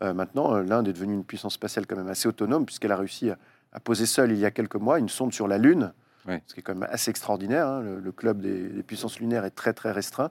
[0.00, 3.30] Euh, maintenant, l'Inde est devenue une puissance spatiale quand même assez autonome, puisqu'elle a réussi
[3.30, 5.92] à, poser seule, il y a quelques mois, une sonde sur la Lune,
[6.26, 7.66] ce qui est quand même assez extraordinaire.
[7.66, 7.82] Hein.
[8.02, 10.30] Le, club des, des puissances lunaires est très très restreint.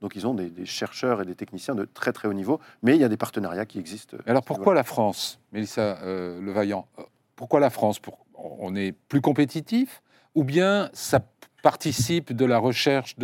[0.00, 3.00] Donc ils ont des, chercheurs et des techniciens de très très haut niveau, mais il
[3.00, 4.16] y a des partenariats qui existent.
[4.26, 7.02] Alors pourquoi la France, Mélissa euh, Levaillant euh,
[7.34, 8.00] Pourquoi la France
[8.34, 10.02] On est plus compétitif
[10.34, 11.20] ou bien ça
[11.62, 13.16] participe de la recherche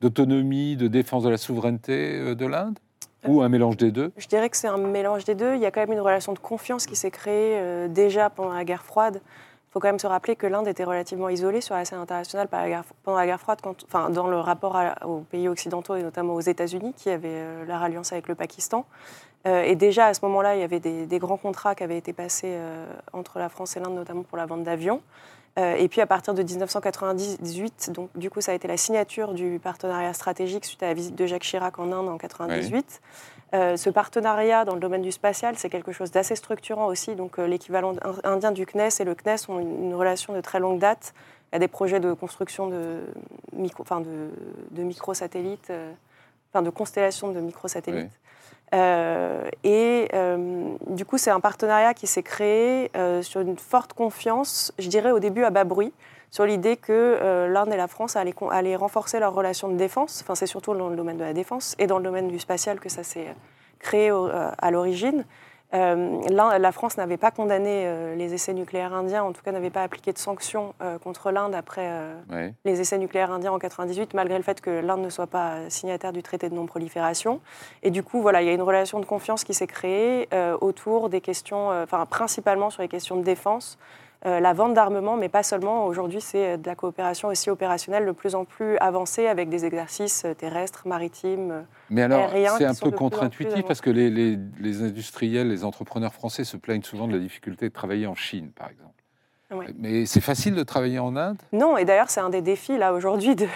[0.00, 2.78] d'autonomie, de, défense de la souveraineté euh, de l'Inde
[3.26, 4.12] ou un mélange des deux?
[4.16, 5.54] Je dirais que c'est un mélange des deux.
[5.54, 8.64] Il y a quand même une relation de confiance qui s'est créée déjà pendant la
[8.64, 9.20] guerre froide
[9.70, 12.48] il faut quand même se rappeler que l'Inde était relativement isolée sur la scène internationale
[12.48, 16.92] pendant la guerre froide, enfin, dans le rapport aux pays occidentaux et notamment aux États-Unis,
[16.96, 18.84] qui avaient euh, leur alliance avec le Pakistan.
[19.46, 22.12] Euh, et déjà à ce moment-là, il y avait des, grands contrats qui avaient été
[22.12, 25.02] passés euh, entre la France et l'Inde, notamment pour la vente d'avions.
[25.56, 29.60] et puis à partir de 1998, donc du coup ça a été la signature du
[29.62, 33.00] partenariat stratégique suite à la visite de Jacques Chirac en Inde en 1998.
[33.52, 37.16] Euh, ce partenariat dans le domaine du spatial, c'est quelque chose d'assez structurant aussi.
[37.16, 40.78] Donc, euh, l'équivalent indien du CNES et le CNES ont une, relation de très longue
[40.78, 41.14] date.
[41.50, 43.00] Il y a des projets de construction de,
[43.52, 44.30] micro, enfin de,
[44.70, 45.92] de microsatellites, euh,
[46.52, 48.12] enfin de constellations de microsatellites.
[49.64, 50.08] et
[50.86, 52.92] du coup, c'est un partenariat qui s'est créé
[53.22, 55.92] sur une forte confiance, je dirais au début à bas bruit
[56.30, 60.20] sur l'idée que euh, l'Inde et la France allaient, renforcer leurs relations de défense.
[60.22, 62.80] Enfin, c'est surtout dans le domaine de la défense et dans le domaine du spatial
[62.80, 63.34] que ça s'est
[63.78, 65.24] créé euh, à l'origine.
[65.72, 69.84] Euh, la France n'avait pas condamné les essais nucléaires indiens, en tout cas n'avait pas
[69.84, 70.74] appliqué de sanctions
[71.04, 71.88] contre l'Inde après
[72.64, 76.12] les essais nucléaires indiens en 98, malgré le fait que l'Inde ne soit pas signataire
[76.12, 77.40] du traité de non-prolifération.
[77.84, 80.28] Et du coup, voilà, il y a une relation de confiance qui s'est créée
[80.60, 85.28] autour des questions, enfin principalement sur les questions de défense, euh, la vente d'armement, mais
[85.28, 85.86] pas seulement.
[85.86, 90.24] Aujourd'hui, c'est de la coopération aussi opérationnelle de plus en plus avancée avec des exercices
[90.24, 95.64] euh, terrestres, maritimes, euh, mais alors, c'est un peu contre-intuitif parce que les, industriels, les
[95.64, 98.88] entrepreneurs français se plaignent souvent de la difficulté de travailler en Chine, par exemple.
[99.78, 101.38] Mais c'est facile de travailler en Inde?
[101.52, 103.48] Non, et d'ailleurs, c'est un des défis, là, aujourd'hui, de,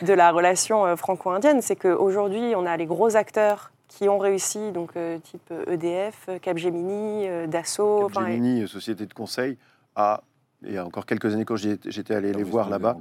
[0.00, 1.60] de la relation franco-indienne.
[1.60, 4.92] C'est qu'aujourd'hui, on a les gros acteurs qui ont réussi, donc
[5.22, 8.08] type EDF, Capgemini, Dassault.
[8.08, 9.58] Capgemini, société de conseil,
[9.96, 10.22] à,
[10.62, 12.96] il y a encore quelques années quand j'étais allé les voir là-bas,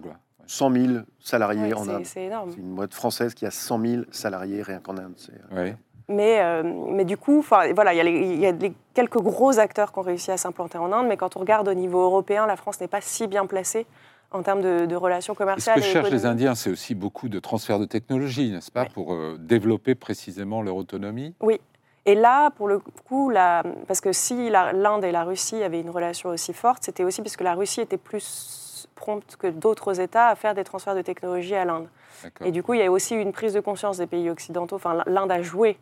[0.48, 2.06] 100 000 salariés en Inde.
[2.06, 2.52] C'est énorme.
[2.52, 5.14] C'est une boîte française qui a 100 000 salariés rien qu'en Inde.
[5.54, 5.72] Euh,
[6.08, 8.54] mais, euh, mais du coup, voilà, il y a, il y a
[8.94, 11.74] quelques gros acteurs qui ont réussi à s'implanter en Inde, mais quand on regarde au
[11.74, 13.86] niveau européen, la France n'est pas si bien placée
[14.32, 15.82] en termes de, relations commerciales.
[15.82, 19.14] Ce que cherchent les Indiens, c'est aussi beaucoup de transfert de technologie, n'est-ce pas, pour
[19.14, 21.60] euh, développer précisément leur autonomie Oui,
[22.06, 25.90] et là, pour le coup, la, parce que si l'Inde et la Russie avaient une
[25.90, 30.28] relation aussi forte, c'était aussi parce que la Russie était plus prompte que d'autres États
[30.28, 31.88] à faire des transferts de technologie à l'Inde.
[32.44, 34.76] Et du coup, il y a aussi une prise de conscience des pays occidentaux.
[34.76, 35.78] Enfin, l'Inde a joué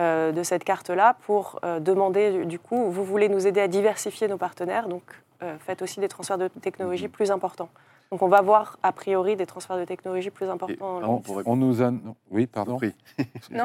[0.00, 4.26] euh, de cette carte-là pour euh, demander, du coup, vous voulez nous aider à diversifier
[4.26, 5.02] nos partenaires, donc
[5.42, 7.10] euh, faites aussi des transferts de technologie mhm.
[7.10, 7.68] plus importants.
[8.10, 11.22] Donc on va voir a priori des transferts de technologie plus importants.
[11.46, 11.92] on, nous a...
[12.30, 12.78] Oui, pardon.
[12.80, 12.94] Oui.
[13.50, 13.64] non,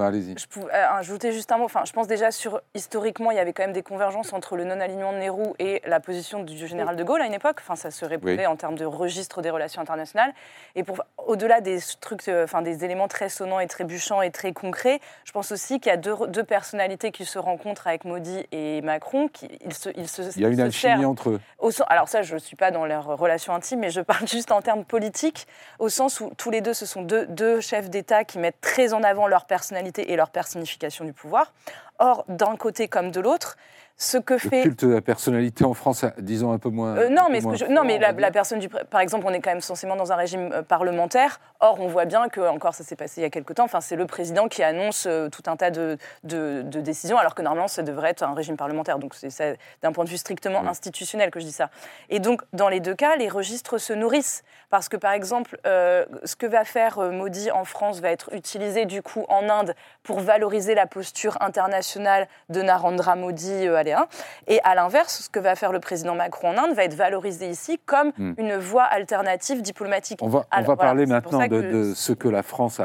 [0.00, 0.38] allez-y.
[0.38, 1.64] Je pouvais euh, ajouter juste un mot.
[1.64, 4.64] Enfin, je pense déjà sur historiquement, il y avait quand même des convergences entre le
[4.64, 7.56] non-alignement de Nehru et la position du général de Gaulle à une époque.
[7.60, 10.32] Enfin, ça se répondait en termes de registre des relations internationales.
[10.76, 14.52] Et pour au-delà des trucs, euh, enfin des éléments très sonnants et trébuchants et très
[14.52, 18.46] concrets, je pense aussi qu'il y a deux, deux, personnalités qui se rencontrent avec Modi
[18.52, 19.28] et Macron.
[19.28, 21.40] Qui, ils se, ils se, il y a une alchimie entre eux.
[21.88, 24.62] alors ça, je ne suis pas dans leur relation intime, mais je parle juste en
[24.62, 25.46] termes politiques,
[25.78, 28.92] au sens où tous les deux, ce sont deux, deux chefs d'État qui mettent très
[28.92, 31.52] en avant leur personnalité et leur personnification du pouvoir.
[31.98, 33.56] Or, d'un côté comme de l'autre,
[34.02, 36.96] ce que Le fait culte de la personnalité en France, disons un peu moins.
[36.96, 38.70] Euh, non, mais, moins je- non, mais la, personne du.
[38.70, 41.38] Par exemple, on est quand même censément dans un régime euh, parlementaire.
[41.60, 43.82] Or, on voit bien que, encore, ça s'est passé il y a quelque temps, enfin,
[43.82, 47.42] c'est le président qui annonce euh, tout un tas de, de- de décisions, alors que
[47.42, 48.98] normalement, ça devrait être un régime parlementaire.
[48.98, 50.68] Donc, c'est d'un point de vue strictement Oui.
[50.68, 51.68] institutionnel que je dis ça.
[52.08, 54.44] Et donc, dans les deux cas, les registres se nourrissent.
[54.70, 58.32] Parce que, par exemple, euh, ce que va faire euh, Modi en France va être
[58.32, 59.74] utilisé, du coup, en Inde
[60.04, 64.06] pour valoriser la posture internationale de Narendra Modi euh, hein.
[64.46, 67.48] Et à l'inverse, ce que va faire le président Macron en Inde va être valorisé
[67.48, 68.34] ici comme Hmm.
[68.36, 70.20] une voie alternative diplomatique.
[70.22, 70.44] On va,
[70.76, 72.80] parler maintenant de, ce que la France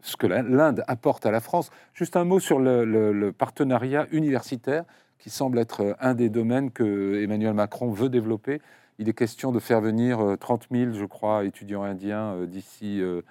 [0.00, 1.70] ce que l'Inde apporte à la France.
[1.94, 4.84] Juste un mot sur le, partenariat universitaire,
[5.18, 8.60] qui semble être un des domaines que Emmanuel Macron veut développer.
[8.98, 13.00] Il est question de faire venir euh, 30 000, je crois, étudiants indiens euh, d'ici
[13.00, 13.22] euh, euh,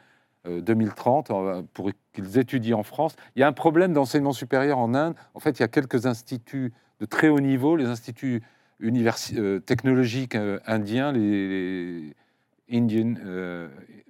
[0.46, 3.16] 2030 euh, pour qu'ils étudient en France.
[3.36, 5.16] Il y a un problème d'enseignement supérieur en Inde.
[5.34, 8.41] En fait, il y a quelques instituts de très haut niveau, les instituts
[8.82, 12.16] euh, technologiques euh, indiens, les, les
[12.72, 13.68] Indian, euh,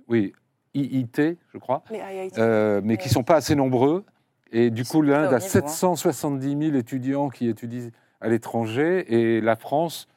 [0.08, 0.34] oui,
[0.74, 2.32] IIT, je crois, IIT.
[2.38, 4.06] euh, mais qui ne sont pas assez nombreux.
[4.52, 5.68] Et du coup, l'Inde a niveau, hein.
[5.68, 7.90] 770 000 étudiants qui étudient
[8.22, 10.08] à l'étranger et la France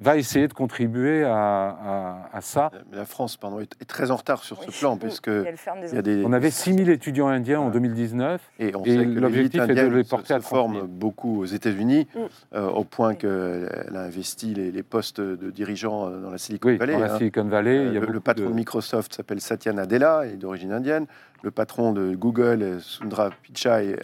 [0.00, 2.70] va essayer de contribuer à, à- à ça.
[2.92, 4.74] La France pardon, est, très en retard sur ce Oui.
[4.78, 7.72] plan, puisque il y a des, On avait 6 000 étudiants indiens en Ouais.
[7.72, 8.40] 2019.
[8.60, 10.78] Et on Et sait que l'objectif est de les se- porter à se 30 000.
[10.80, 12.18] forme beaucoup aux États-Unis, Mm.
[12.54, 16.68] euh, au point qu'elle a investi les, les postes de dirigeants euh, dans la Silicon
[16.68, 16.92] Oui, Valley.
[16.92, 17.18] dans la hein.
[17.18, 18.50] Silicon Valley, Euh, il y a le, patron de...
[18.50, 21.06] de- Microsoft s'appelle Satya Nadella, il est d'origine indienne.
[21.42, 23.96] Le patron de Google, Sundar Pichai,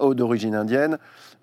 [0.00, 0.98] est d'origine indienne.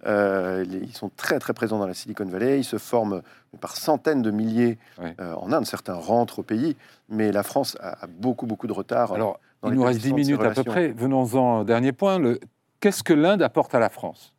[0.05, 2.59] Euh, ils sont très très présents dans la Silicon Valley.
[2.59, 3.21] Ils se forment
[3.61, 5.15] par centaines de milliers Ouais.
[5.19, 5.65] euh, en Inde.
[5.65, 6.75] Certains rentrent au pays,
[7.09, 9.13] mais la France a, a beaucoup beaucoup de retard.
[9.13, 10.87] Alors, dans il nous reste 10 l'établissement de ces minutes à peu près.
[10.89, 12.19] Venons-en, dernier point.
[12.19, 12.39] le-
[12.79, 14.33] Qu'est-ce que l'Inde apporte à la France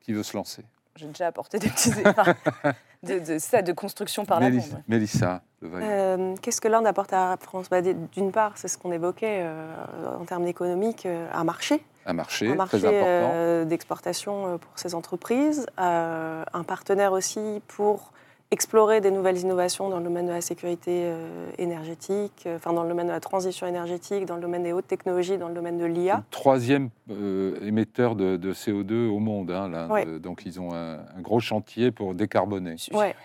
[0.00, 0.64] Qui veut se lancer?
[0.96, 1.90] J'ai déjà apporté des petits.
[3.02, 4.80] de, de, ça, de construction par la Mélis- bombe.
[4.88, 5.42] Mélissa.
[5.64, 7.68] Euh, Qu'est-ce que l'Inde apporte à la France?
[7.70, 9.74] Bah, D'une part, c'est ce qu'on évoquait euh,
[10.20, 13.64] en termes économiques, euh, un marché, un marché, un marché très important.
[13.68, 18.12] d'exportation pour ces entreprises, euh, un partenaire aussi pour
[18.52, 22.82] explorer des nouvelles innovations dans le domaine de la sécurité euh, énergétique, euh, enfin dans
[22.82, 25.78] le domaine de la transition énergétique, dans le domaine des hautes technologies, dans le domaine
[25.78, 26.22] de l'IA.
[26.30, 29.50] troisième euh, émetteur de, de CO2 au monde.
[29.50, 29.88] hein.
[29.88, 30.04] Ouais.
[30.20, 32.76] Donc, ils ont un, un gros chantier pour décarboner.
[32.92, 33.16] Ouais.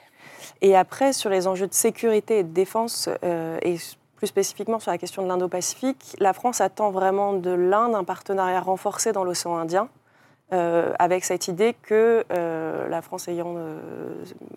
[0.62, 3.76] Et après, sur les enjeux de sécurité et de défense, euh, et
[4.16, 8.62] plus spécifiquement sur la question de l'Indo-Pacifique, la France attend vraiment de l'Inde un partenariat
[8.62, 9.90] renforcé dans l'océan Indien,
[10.54, 13.80] euh, avec cette idée que euh, la France ayant euh,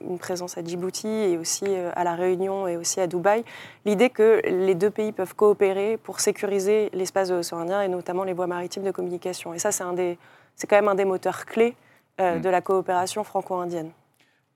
[0.01, 3.45] une présence à Djibouti et aussi euh, à La Réunion et aussi à Dubaï,
[3.85, 8.23] l'idée que les deux pays peuvent coopérer pour sécuriser l'espace de l'océan Indien et notamment
[8.25, 9.53] les voies maritimes de communication.
[9.53, 10.17] Et ça, c'est un des-
[10.55, 11.75] c'est quand même un des moteurs clés
[12.21, 12.43] euh, Mm.
[12.43, 13.91] de la coopération franco-indienne.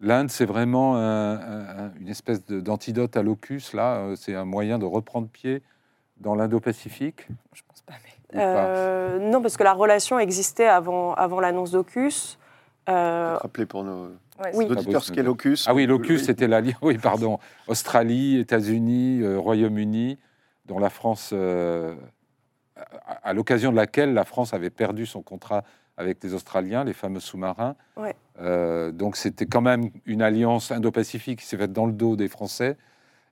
[0.00, 1.34] L'Inde, c'est vraiment un-
[1.86, 3.72] un- une espèce de- d'antidote à l'OCUS.
[3.72, 5.62] Là, c'est un moyen de reprendre pied
[6.18, 7.26] dans l'Indo-Pacifique.
[7.54, 7.62] Je
[8.36, 12.38] Euh, non, parce que la relation existait avant, avant l'annonce d'Ocus.
[12.88, 14.08] Euh, Rappeler pour nos
[14.42, 14.66] Ouais, Oui.
[14.68, 15.58] auditeurs ce qu'est l'OCUS.
[15.68, 16.24] Ah oui, l'OCUS, Oui.
[16.24, 17.38] c'était la Oui, pardon.
[17.68, 20.18] Australie, États-Unis, euh, Royaume-Uni,
[20.66, 21.94] dont la France, euh,
[22.76, 25.62] à, à l'occasion de laquelle la France avait perdu son contrat
[25.96, 27.76] avec les Australiens, les fameux sous-marins.
[27.96, 28.16] Ouais.
[28.40, 32.26] Euh, donc c'était quand même une alliance indo-pacifique qui s'est faite dans le dos des
[32.26, 32.76] Français.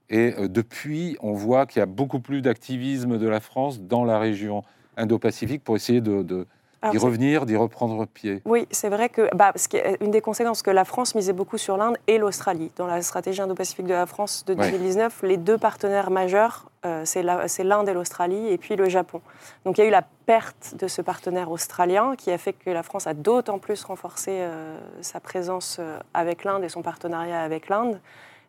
[0.09, 4.05] Et euh, depuis, on voit qu'il y a beaucoup plus d'activisme de la France dans
[4.05, 4.63] la région
[4.97, 6.47] indo-pacifique pour essayer de, de-
[6.85, 8.43] alors, d'y revenir, d'y reprendre pied.
[8.45, 11.33] oui, c'est vrai que bah, ce qui est une des conséquences que la France misait
[11.33, 12.73] beaucoup sur l'Inde et l'Australie.
[12.75, 14.69] Dans la stratégie indo-pacifique de la France de Ouais.
[14.73, 19.21] 2019, les deux partenaires majeurs, euh, c'est l'Inde et l'Australie, et puis le Japon.
[19.65, 22.71] Donc il y a eu la perte de ce partenaire australien qui a fait que
[22.71, 27.43] la France a d'autant plus renforcé euh, sa présence euh, avec l'Inde et son partenariat
[27.43, 28.01] avec l'Inde.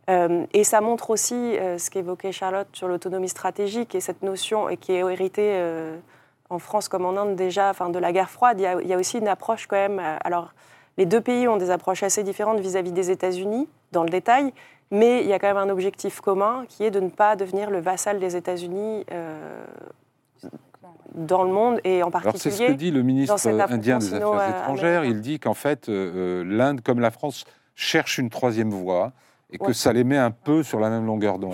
[0.09, 4.77] Euh, et ça montre aussi ce qu'évoquait Charlotte sur l'autonomie stratégique et cette notion et
[4.77, 5.61] qui est héritée
[6.53, 8.59] en France comme en Inde déjà, enfin de la guerre froide.
[8.59, 9.99] Il y a, il y a aussi une approche quand même.
[9.99, 10.53] euh, alors,
[10.97, 14.53] les deux pays ont des approches assez différentes vis-à-vis des États-Unis dans le détail,
[14.91, 17.71] mais il y a quand même un objectif commun qui est de ne pas devenir
[17.71, 19.63] le vassal des États-Unis euh,
[21.15, 22.75] dans le monde et en Alors c'est ce que particulier.
[22.75, 25.05] dit le ministre indien des Affaires euh, étrangères.
[25.05, 27.45] Il dit qu'en fait, euh, l'Inde, comme la France,
[27.75, 29.11] cherche une troisième voie
[29.51, 29.73] et que Ouais.
[29.73, 31.53] ça les met un peu sur la même longueur d'onde.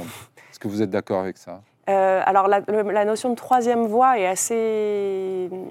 [0.51, 1.61] Est-ce que vous êtes d'accord avec ça?
[1.89, 5.65] Euh, alors la, notion de troisième voie est assez hum,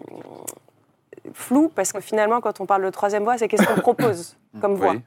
[1.33, 4.75] floue parce que finalement, quand on parle de troisième voie, c'est qu'est-ce qu'on propose comme
[4.75, 4.93] voie.
[4.93, 5.01] Oui.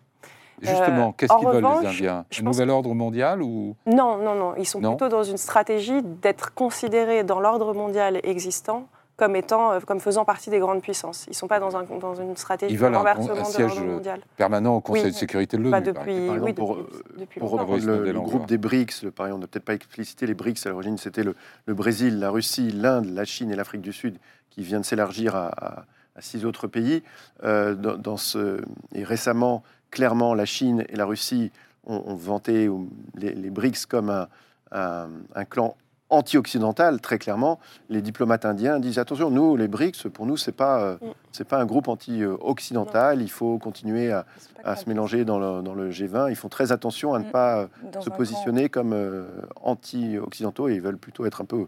[0.62, 4.36] Justement, Euh, qu'est-ce qu'ils veulent revanche, les Indiens Un nouvel ordre mondial ou Non, non,
[4.36, 4.54] non.
[4.58, 4.92] Ils sont Non.
[4.92, 8.86] plutôt dans une stratégie d'être considérés dans l'ordre mondial existant
[9.22, 11.26] comme, étant, euh, comme faisant partie des grandes puissances.
[11.28, 13.78] Ils ne sont pas dans, un, dans une stratégie de un- renversement un de siège,
[13.78, 14.20] euh, mondial.
[14.36, 15.12] Permanent au Conseil Oui.
[15.12, 15.72] de sécurité de l'ONU.
[15.72, 16.26] Pas par depuis.
[16.26, 19.12] Par exemple, oui, pour, depuis, euh, depuis Pour Fabrice le, le groupe des BRICS, le,
[19.12, 21.36] par exemple, on n'a peut-être pas explicité les BRICS, à l'origine c'était le,
[21.68, 24.18] le Brésil, la Russie, l'Inde, la Chine et l'Afrique du Sud
[24.50, 27.04] qui vient de s'élargir à, à- à six autres pays.
[27.44, 28.60] Euh, dans, dans ce,
[28.96, 29.62] et récemment,
[29.92, 31.52] clairement, la Chine et la Russie
[31.86, 32.68] ont, ont vanté
[33.16, 34.28] les, les BRICS comme un,
[34.72, 35.76] un- un clan
[36.12, 37.60] anti-occidental, très clairement.
[37.90, 41.12] Les diplomates indiens disent attention, nous, les BRICS, pour nous, c'est pas, euh, Mm.
[41.32, 43.22] c'est pas un groupe anti-occidental.
[43.22, 44.26] Il faut continuer à,
[44.64, 46.30] à se mélanger dans le, dans le G20.
[46.30, 47.32] Ils font très attention à ne Mm.
[47.32, 49.26] pas euh, Dans se positionner comme euh,
[49.64, 51.66] anti-occidentaux et ils veulent plutôt être un peu,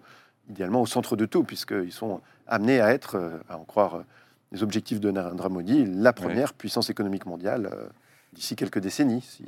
[0.49, 4.03] idéalement, au centre de tout, puisqu'ils sont amenés à être, euh, à en croire
[4.51, 7.85] les objectifs de Narendra Modi, la première puissance économique mondiale euh,
[8.33, 9.21] d'ici quelques décennies.
[9.21, 9.45] si-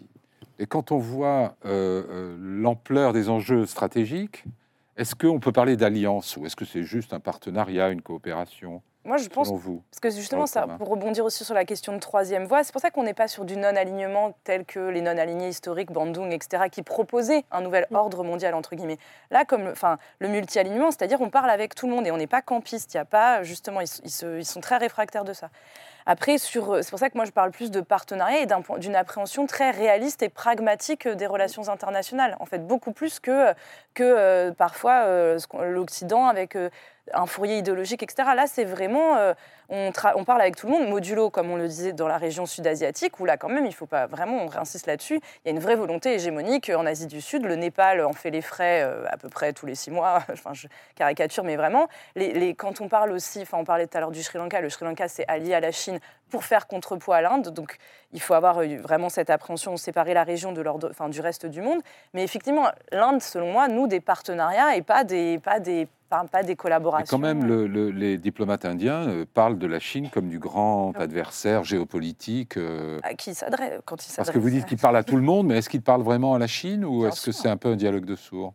[0.57, 4.45] Et quand on voit euh, euh, l'ampleur des enjeux stratégiques,
[4.97, 9.17] est-ce qu'on peut parler d'alliance ou est-ce que c'est juste un partenariat, une coopération, Moi,
[9.17, 10.77] je pense vous Parce que justement, ça, commun?
[10.77, 13.27] pour rebondir aussi sur la question de troisième voie, c'est pour ça qu'on n'est pas
[13.27, 18.23] sur du non-alignement tel que les non-alignés historiques, Bandung, etc., qui proposaient un nouvel ordre
[18.23, 18.97] mondial, entre guillemets.
[19.31, 22.17] Là, comme le, enfin, le multi-alignement, c'est-à-dire on parle avec tout le monde et on
[22.17, 22.93] n'est pas campiste.
[22.93, 25.49] Il y a pas, justement, ils, ils se- ils sont très réfractaires de ça.
[26.06, 28.47] Après, sur- c'est pour ça que moi je parle plus de partenariat et
[28.80, 32.38] d'une appréhension très réaliste et pragmatique des relations internationales.
[32.39, 33.53] En fait, beaucoup plus que,
[33.99, 36.70] euh, parfois euh, l'Occident avec euh,
[37.14, 38.36] un fourrier idéologique, etc.
[38.36, 39.34] Là, c'est vraiment, euh,
[39.70, 39.91] on,
[40.24, 43.26] parle avec tout le monde, modulo, comme on le disait dans la région sud-asiatique, où
[43.26, 45.76] là, quand même, il faut pas vraiment, on insiste là-dessus, il y a une vraie
[45.76, 47.45] volonté hégémonique en Asie du Sud.
[47.45, 50.24] Le Népal en fait les frais euh, à peu près tous les six mois.
[50.32, 53.97] enfin, je caricature, mais vraiment, les, les- quand on parle aussi, enfin, on parlait tout
[53.97, 55.99] à l'heure du Sri Lanka, le Sri Lanka s'est allié à la Chine
[56.30, 57.78] pour faire contrepoids à l'Inde, donc
[58.11, 61.45] il faut avoir euh, vraiment cette appréhension, séparer la région de leur, enfin, du reste
[61.45, 61.80] du monde.
[62.13, 66.41] Mais effectivement, l'Inde, selon moi, nous des partenariats et pas des, pas des, pas, pas
[66.41, 67.18] des Mais collaborations.
[67.18, 70.93] quand même, le- le- les diplomates indiens euh, parlent de la Chine comme du grand
[70.95, 71.01] Ah.
[71.01, 72.58] adversaire géopolitique.
[72.58, 75.16] euh, à qui s'adresse quand ils parce s'adressent que vous dites qu'ils parlent à tout
[75.16, 77.58] le monde, mais est-ce qu'ils parlent vraiment à la Chine ou est-ce que c'est un
[77.58, 78.53] peu un dialogue de sourds?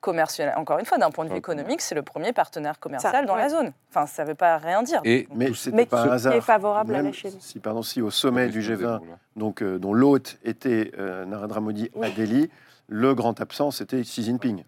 [0.00, 0.54] Commercial.
[0.56, 3.34] Encore une fois, d'un point de vue économique, c'est le premier partenaire commercial Ça, dans
[3.34, 3.40] ouais.
[3.42, 3.72] la zone.
[3.90, 5.02] Enfin, ça ne veut pas rien dire.
[5.04, 6.32] Et Mais tout- c'était Mais pas qui- un qui hasard.
[6.32, 7.32] est favorable à Même la Chine.
[7.38, 9.16] Si, pardon, si au sommet du question G20, déroule.
[9.36, 12.08] donc, euh, dont l'hôte était euh, Narendra Modi à.
[12.16, 12.48] Delhi,
[12.88, 14.64] le grand absent, c'était Xi Jinping.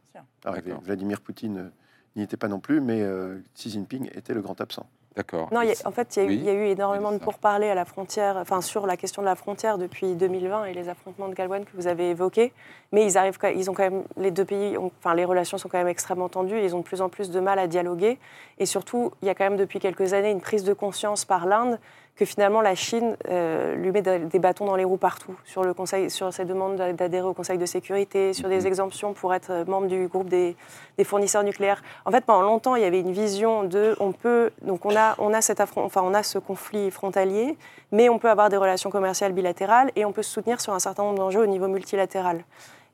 [0.84, 1.70] Vladimir Poutine
[2.14, 4.86] n'y était pas non plus, mais euh, Xi Jinping était le grand absent.
[5.16, 5.48] D'accord.
[5.52, 6.36] Non, a- en fait, il y, a eu- Oui.
[6.38, 9.26] il y a eu énormément de pourparlers à la frontière, enfin sur la question de
[9.26, 12.52] la frontière depuis 2020 et les affrontements de Galwan que vous avez évoqués.
[12.92, 15.68] Mais ils arrivent, ils ont quand même les deux pays, ont- enfin les relations sont
[15.68, 16.56] quand même extrêmement tendues.
[16.58, 18.18] et Ils ont de plus en plus de mal à dialoguer.
[18.58, 21.44] Et surtout, il y a quand même depuis quelques années une prise de conscience par
[21.46, 21.78] l'Inde
[22.14, 25.72] que finalement la Chine euh, lui met des bâtons dans les roues partout sur le
[25.72, 28.66] conseil, sur ses demandes d'adhérer au Conseil de sécurité, sur des Mhm.
[28.66, 30.54] exemptions pour être euh, membre du groupe des,
[30.98, 31.82] des fournisseurs nucléaires.
[32.04, 35.14] En fait, pendant longtemps, il y avait une vision de, on peut, donc on a,
[35.18, 37.56] on a cet affront, enfin on a ce conflit frontalier,
[37.92, 40.78] mais on peut avoir des relations commerciales bilatérales et on peut se soutenir sur un
[40.80, 42.44] certain nombre d'enjeux au niveau multilatéral.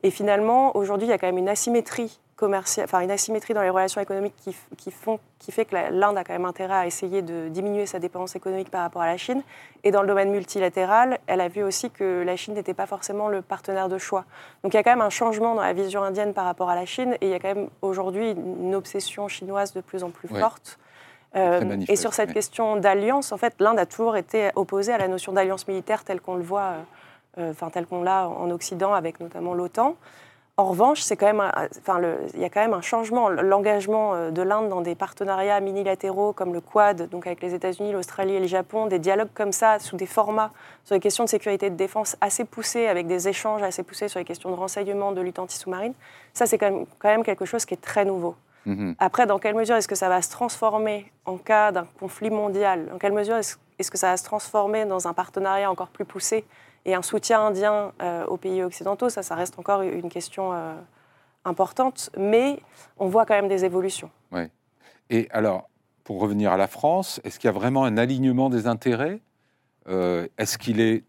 [0.01, 3.61] Et finalement, aujourd'hui, il y a quand même une asymétrie commerciale, enfin une asymétrie dans
[3.61, 6.73] les relations économiques qui, f- qui font, qui fait que l'Inde a quand même intérêt
[6.73, 9.43] à essayer de diminuer sa dépendance économique par rapport à la Chine.
[9.83, 13.27] Et dans le domaine multilatéral, elle a vu aussi que la Chine n'était pas forcément
[13.27, 14.23] le partenaire de choix.
[14.63, 16.75] Donc il y a quand même un changement dans la vision indienne par rapport à
[16.75, 20.09] la Chine, et il y a quand même aujourd'hui une obsession chinoise de plus en
[20.09, 20.39] plus Ouais.
[20.39, 20.79] forte.
[21.35, 25.09] Euh, et sur cette question d'alliance, en fait, l'Inde a toujours été opposée à la
[25.09, 26.81] notion d'alliance militaire telle qu'on le voit, euh,
[27.39, 29.95] euh, enfin telle qu'on l'a en Occident avec notamment l'OTAN.
[30.59, 33.29] En revanche, c'est quand même, un- enfin, le- il y a quand même un changement.
[33.29, 37.93] L'engagement euh, de l'Inde dans des partenariats minilatéraux comme le Quad, donc avec les États-Unis,
[37.93, 40.51] l'Australie et le Japon, des dialogues comme ça, sous des formats
[40.83, 44.09] sur les questions de sécurité et de défense assez poussés, avec des échanges assez poussés
[44.09, 45.93] sur les questions de renseignement, de lutte anti-sous-marine,
[46.33, 48.35] ça c'est quand même, quand même quelque chose qui est très nouveau.
[48.65, 48.95] Mhm.
[48.99, 52.85] Après, dans quelle mesure est-ce que ça va se transformer en cas d'un conflit mondial?
[52.91, 56.03] Dans quelle mesure est-ce est-ce que ça va se transformer dans un partenariat encore plus
[56.03, 56.43] poussé
[56.89, 60.75] et un soutien indien euh, aux pays occidentaux Ça, ça reste encore une question euh,
[61.45, 62.59] importante, mais
[62.97, 64.09] on voit quand même des évolutions.
[65.11, 65.69] Et alors,
[66.03, 69.21] pour revenir à la France, est-ce qu'il y a vraiment un alignement des intérêts?
[69.87, 71.03] Euh, Est-ce qu'il est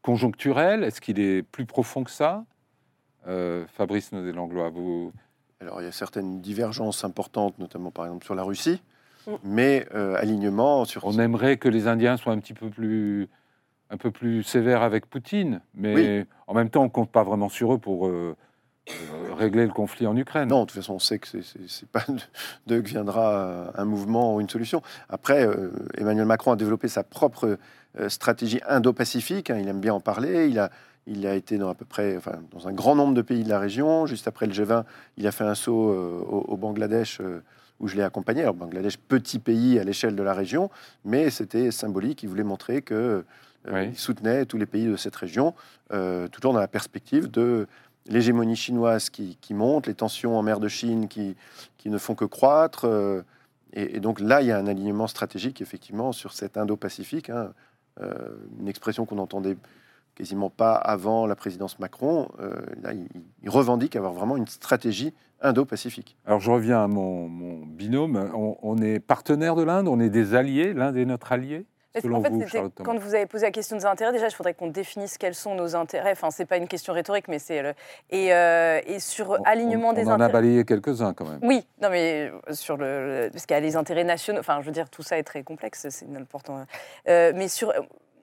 [0.00, 0.82] conjoncturel?
[0.82, 2.46] Est-ce qu'il est plus profond que ça?
[3.26, 5.12] Euh, Fabrice Naudet-Langlois, vous...
[5.60, 8.80] Alors, il y a certaines divergences importantes, notamment par exemple sur la Russie,
[9.28, 9.36] Mm.
[9.44, 11.04] mais euh, alignement sur.
[11.04, 13.28] On aimerait que les Indiens soient un petit peu plus,
[13.90, 16.24] un peu plus sévères avec Poutine, mais Oui.
[16.46, 18.36] en même temps, on compte pas vraiment sur eux pour euh,
[18.90, 20.48] euh, régler le conflit en Ukraine.
[20.48, 22.18] Non, de toute façon, on sait que c'est- pas de-
[22.66, 24.82] d'eux que viendra euh, un mouvement ou une solution.
[25.08, 27.58] Après, euh, Emmanuel Macron a développé sa propre
[28.08, 29.50] stratégie indo-pacifique.
[29.50, 30.48] hein, il aime bien en parler.
[30.48, 30.70] Il a,
[31.06, 33.48] il a été dans à peu près, enfin, dans un grand nombre de pays de
[33.48, 34.04] la région.
[34.06, 34.84] Juste après le G20,
[35.16, 37.42] il a fait un saut euh, au, au Bangladesh, euh,
[37.80, 38.42] où je l'ai accompagné.
[38.42, 40.68] Alors, Bangladesh, petit pays à l'échelle de la région,
[41.04, 42.22] mais c'était symbolique.
[42.22, 43.24] Il voulait montrer que
[43.66, 45.54] euh, il soutenait tous les pays de cette région,
[45.92, 47.66] euh, toujours dans la perspective de
[48.06, 51.36] l'hégémonie chinoise qui, monte, les tensions en mer de Chine qui,
[51.76, 52.86] qui ne font que croître.
[52.86, 53.22] Euh,
[53.74, 57.52] et, donc là, il y a un alignement stratégique, effectivement, sur cet Indo-Pacifique, hein,
[58.60, 59.56] une expression qu'on n'entendait
[60.14, 62.28] quasiment pas avant la présidence Macron.
[62.82, 66.16] là, il, revendique avoir vraiment une stratégie Indo-Pacifique.
[66.24, 67.28] Alors je reviens à mon,
[67.66, 68.30] binôme.
[68.62, 72.32] on est partenaire de l'Inde, on est des alliés, l'Inde est notre allié en fait,
[72.84, 75.54] quand vous avez posé la question des intérêts, déjà, il faudrait qu'on définisse quels sont
[75.54, 76.12] nos intérêts.
[76.12, 77.74] Enfin, c'est pas une question rhétorique, mais c'est le...
[78.10, 80.16] et, euh, et sur alignement des intérêts.
[80.16, 81.40] On en a balayé quelques-uns quand même.
[81.42, 84.40] Oui, non, mais sur le, parce qu'il y a les intérêts nationaux.
[84.40, 86.64] Enfin, je veux dire, tout ça est très complexe, c'est important.
[87.08, 87.72] Euh, mais sur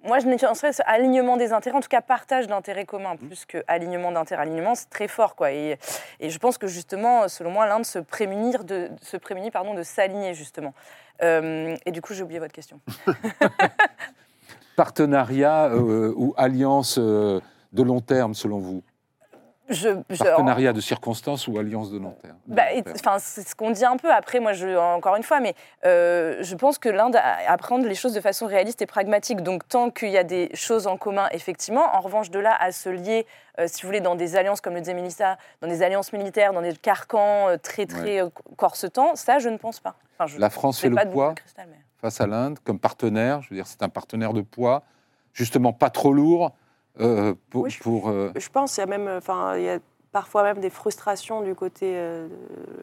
[0.05, 3.63] moi, je nuancerais ce alignement des intérêts, en tout cas partage d'intérêts communs, plus que
[3.67, 4.43] alignement d'intérêts.
[4.43, 5.51] Alignement, c'est très fort, quoi.
[5.51, 5.77] Et,
[6.19, 9.83] et, je pense que justement, selon moi, l'Inde se prémunir de se prémunit, pardon, de
[9.83, 10.73] s'aligner justement.
[11.23, 12.79] Euh, et du coup, j'ai oublié votre question.
[14.75, 17.39] Partenariat euh, ou alliance euh,
[17.71, 18.83] de long terme, selon vous?
[19.69, 22.63] Je, Partenariat de circonstances ou alliance de long terme bah,
[23.19, 24.11] C'est ce qu'on dit un peu.
[24.11, 28.21] Après, moi, je, encore une fois, mais je pense que l'Inde apprend les choses de
[28.21, 29.41] façon réaliste et pragmatique.
[29.41, 31.95] Donc, tant qu'il y a des choses en commun, effectivement.
[31.95, 33.25] En revanche, de là à se lier,
[33.65, 36.61] si vous voulez, dans des alliances, comme le disait Mélissa, dans des alliances militaires, dans
[36.61, 38.21] des carcans très, très
[38.57, 39.95] corsetants, ça, je ne pense pas
[40.37, 41.35] la France fait le poids
[42.01, 43.41] face à l'Inde comme partenaire.
[43.41, 44.83] Je veux dire, c'est un partenaire de poids,
[45.33, 46.51] justement pas trop lourd.
[46.99, 49.79] Euh, pour, je, pour euh, je, pense, il y a même, enfin, il y a
[50.11, 52.27] parfois même des frustrations du côté euh,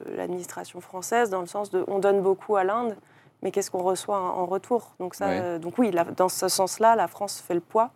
[0.06, 2.96] de l'administration française, dans le sens de, on donne beaucoup à l'Inde,
[3.42, 4.94] mais qu'est-ce qu'on reçoit en retour?
[5.00, 7.90] Donc ça, donc oui, dans ce sens-là, la France fait le poids.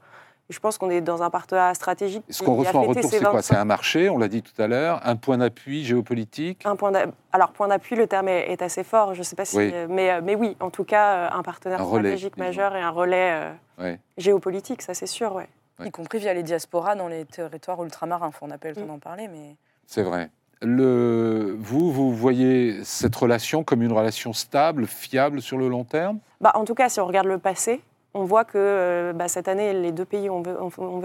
[0.49, 2.25] Je pense qu'on est dans un partenariat stratégique.
[2.29, 3.43] Ce qu'on reçoit en retour, c'est quoi?
[3.43, 6.65] C'est un marché, on l'a dit tout à l'heure, un point d'appui géopolitique?
[6.65, 6.93] Un point
[7.33, 9.59] Alors, point d'appui, le terme est, assez fort, je ne sais pas si.
[9.89, 14.83] Mais, mais oui, en tout cas, un partenaire stratégique majeur et un relais euh, géopolitique,
[14.83, 15.49] ça c'est sûr, ouais.
[15.85, 18.31] Y compris via les diasporas dans les territoires ultramarins.
[18.41, 19.57] On n'a pas le temps d'en parler, mais.
[19.87, 20.31] C'est vrai.
[20.63, 26.19] Le, vous, vous voyez cette relation comme une relation stable, fiable sur le long terme?
[26.41, 27.83] Bah, En tout cas, si on regarde le passé,
[28.15, 31.01] on voit que euh, bah, cette année, les deux pays ont, ont,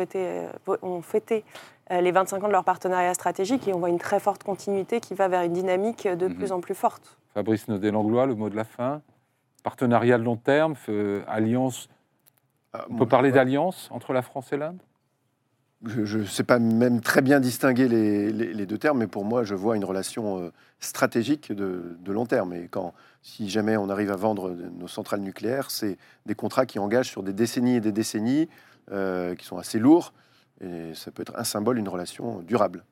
[1.01, 1.43] fêté,
[1.91, 5.01] euh, les 25 ans de leur partenariat stratégique et on voit une très forte continuité
[5.01, 6.36] qui va vers une dynamique de mhm.
[6.36, 7.17] plus en plus forte.
[7.34, 9.01] Fabrice Naudet-Langlois, le mot de la fin.
[9.63, 10.76] Partenariat de long terme,
[11.28, 11.89] alliance.
[12.74, 14.80] Ah, on peut parler d'alliance entre la France et l'Inde?
[15.84, 19.55] Je ne sais pas même très bien distinguer les, deux termes, mais pour moi, je
[19.55, 22.53] vois une relation euh, stratégique de, long terme.
[22.53, 22.93] Et quand,
[23.24, 25.97] si jamais on arrive à vendre nos centrales nucléaires, c'est
[26.28, 28.47] des contrats qui engagent sur des décennies et des décennies,
[28.91, 30.13] euh, qui sont assez lourds,
[30.61, 32.84] et ça peut être un symbole d'une relation durable.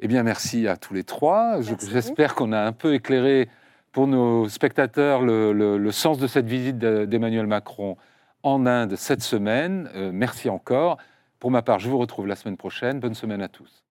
[0.00, 1.60] Eh bien, merci à tous les trois.
[1.60, 3.48] J'espère qu'on a un peu éclairé
[3.92, 7.96] pour nos spectateurs le, sens de cette visite d'Emmanuel Macron
[8.44, 9.90] en Inde cette semaine.
[9.96, 10.98] Euh, merci encore.
[11.40, 13.00] Pour ma part, je vous retrouve la semaine prochaine.
[13.00, 13.82] Bonne semaine à tous.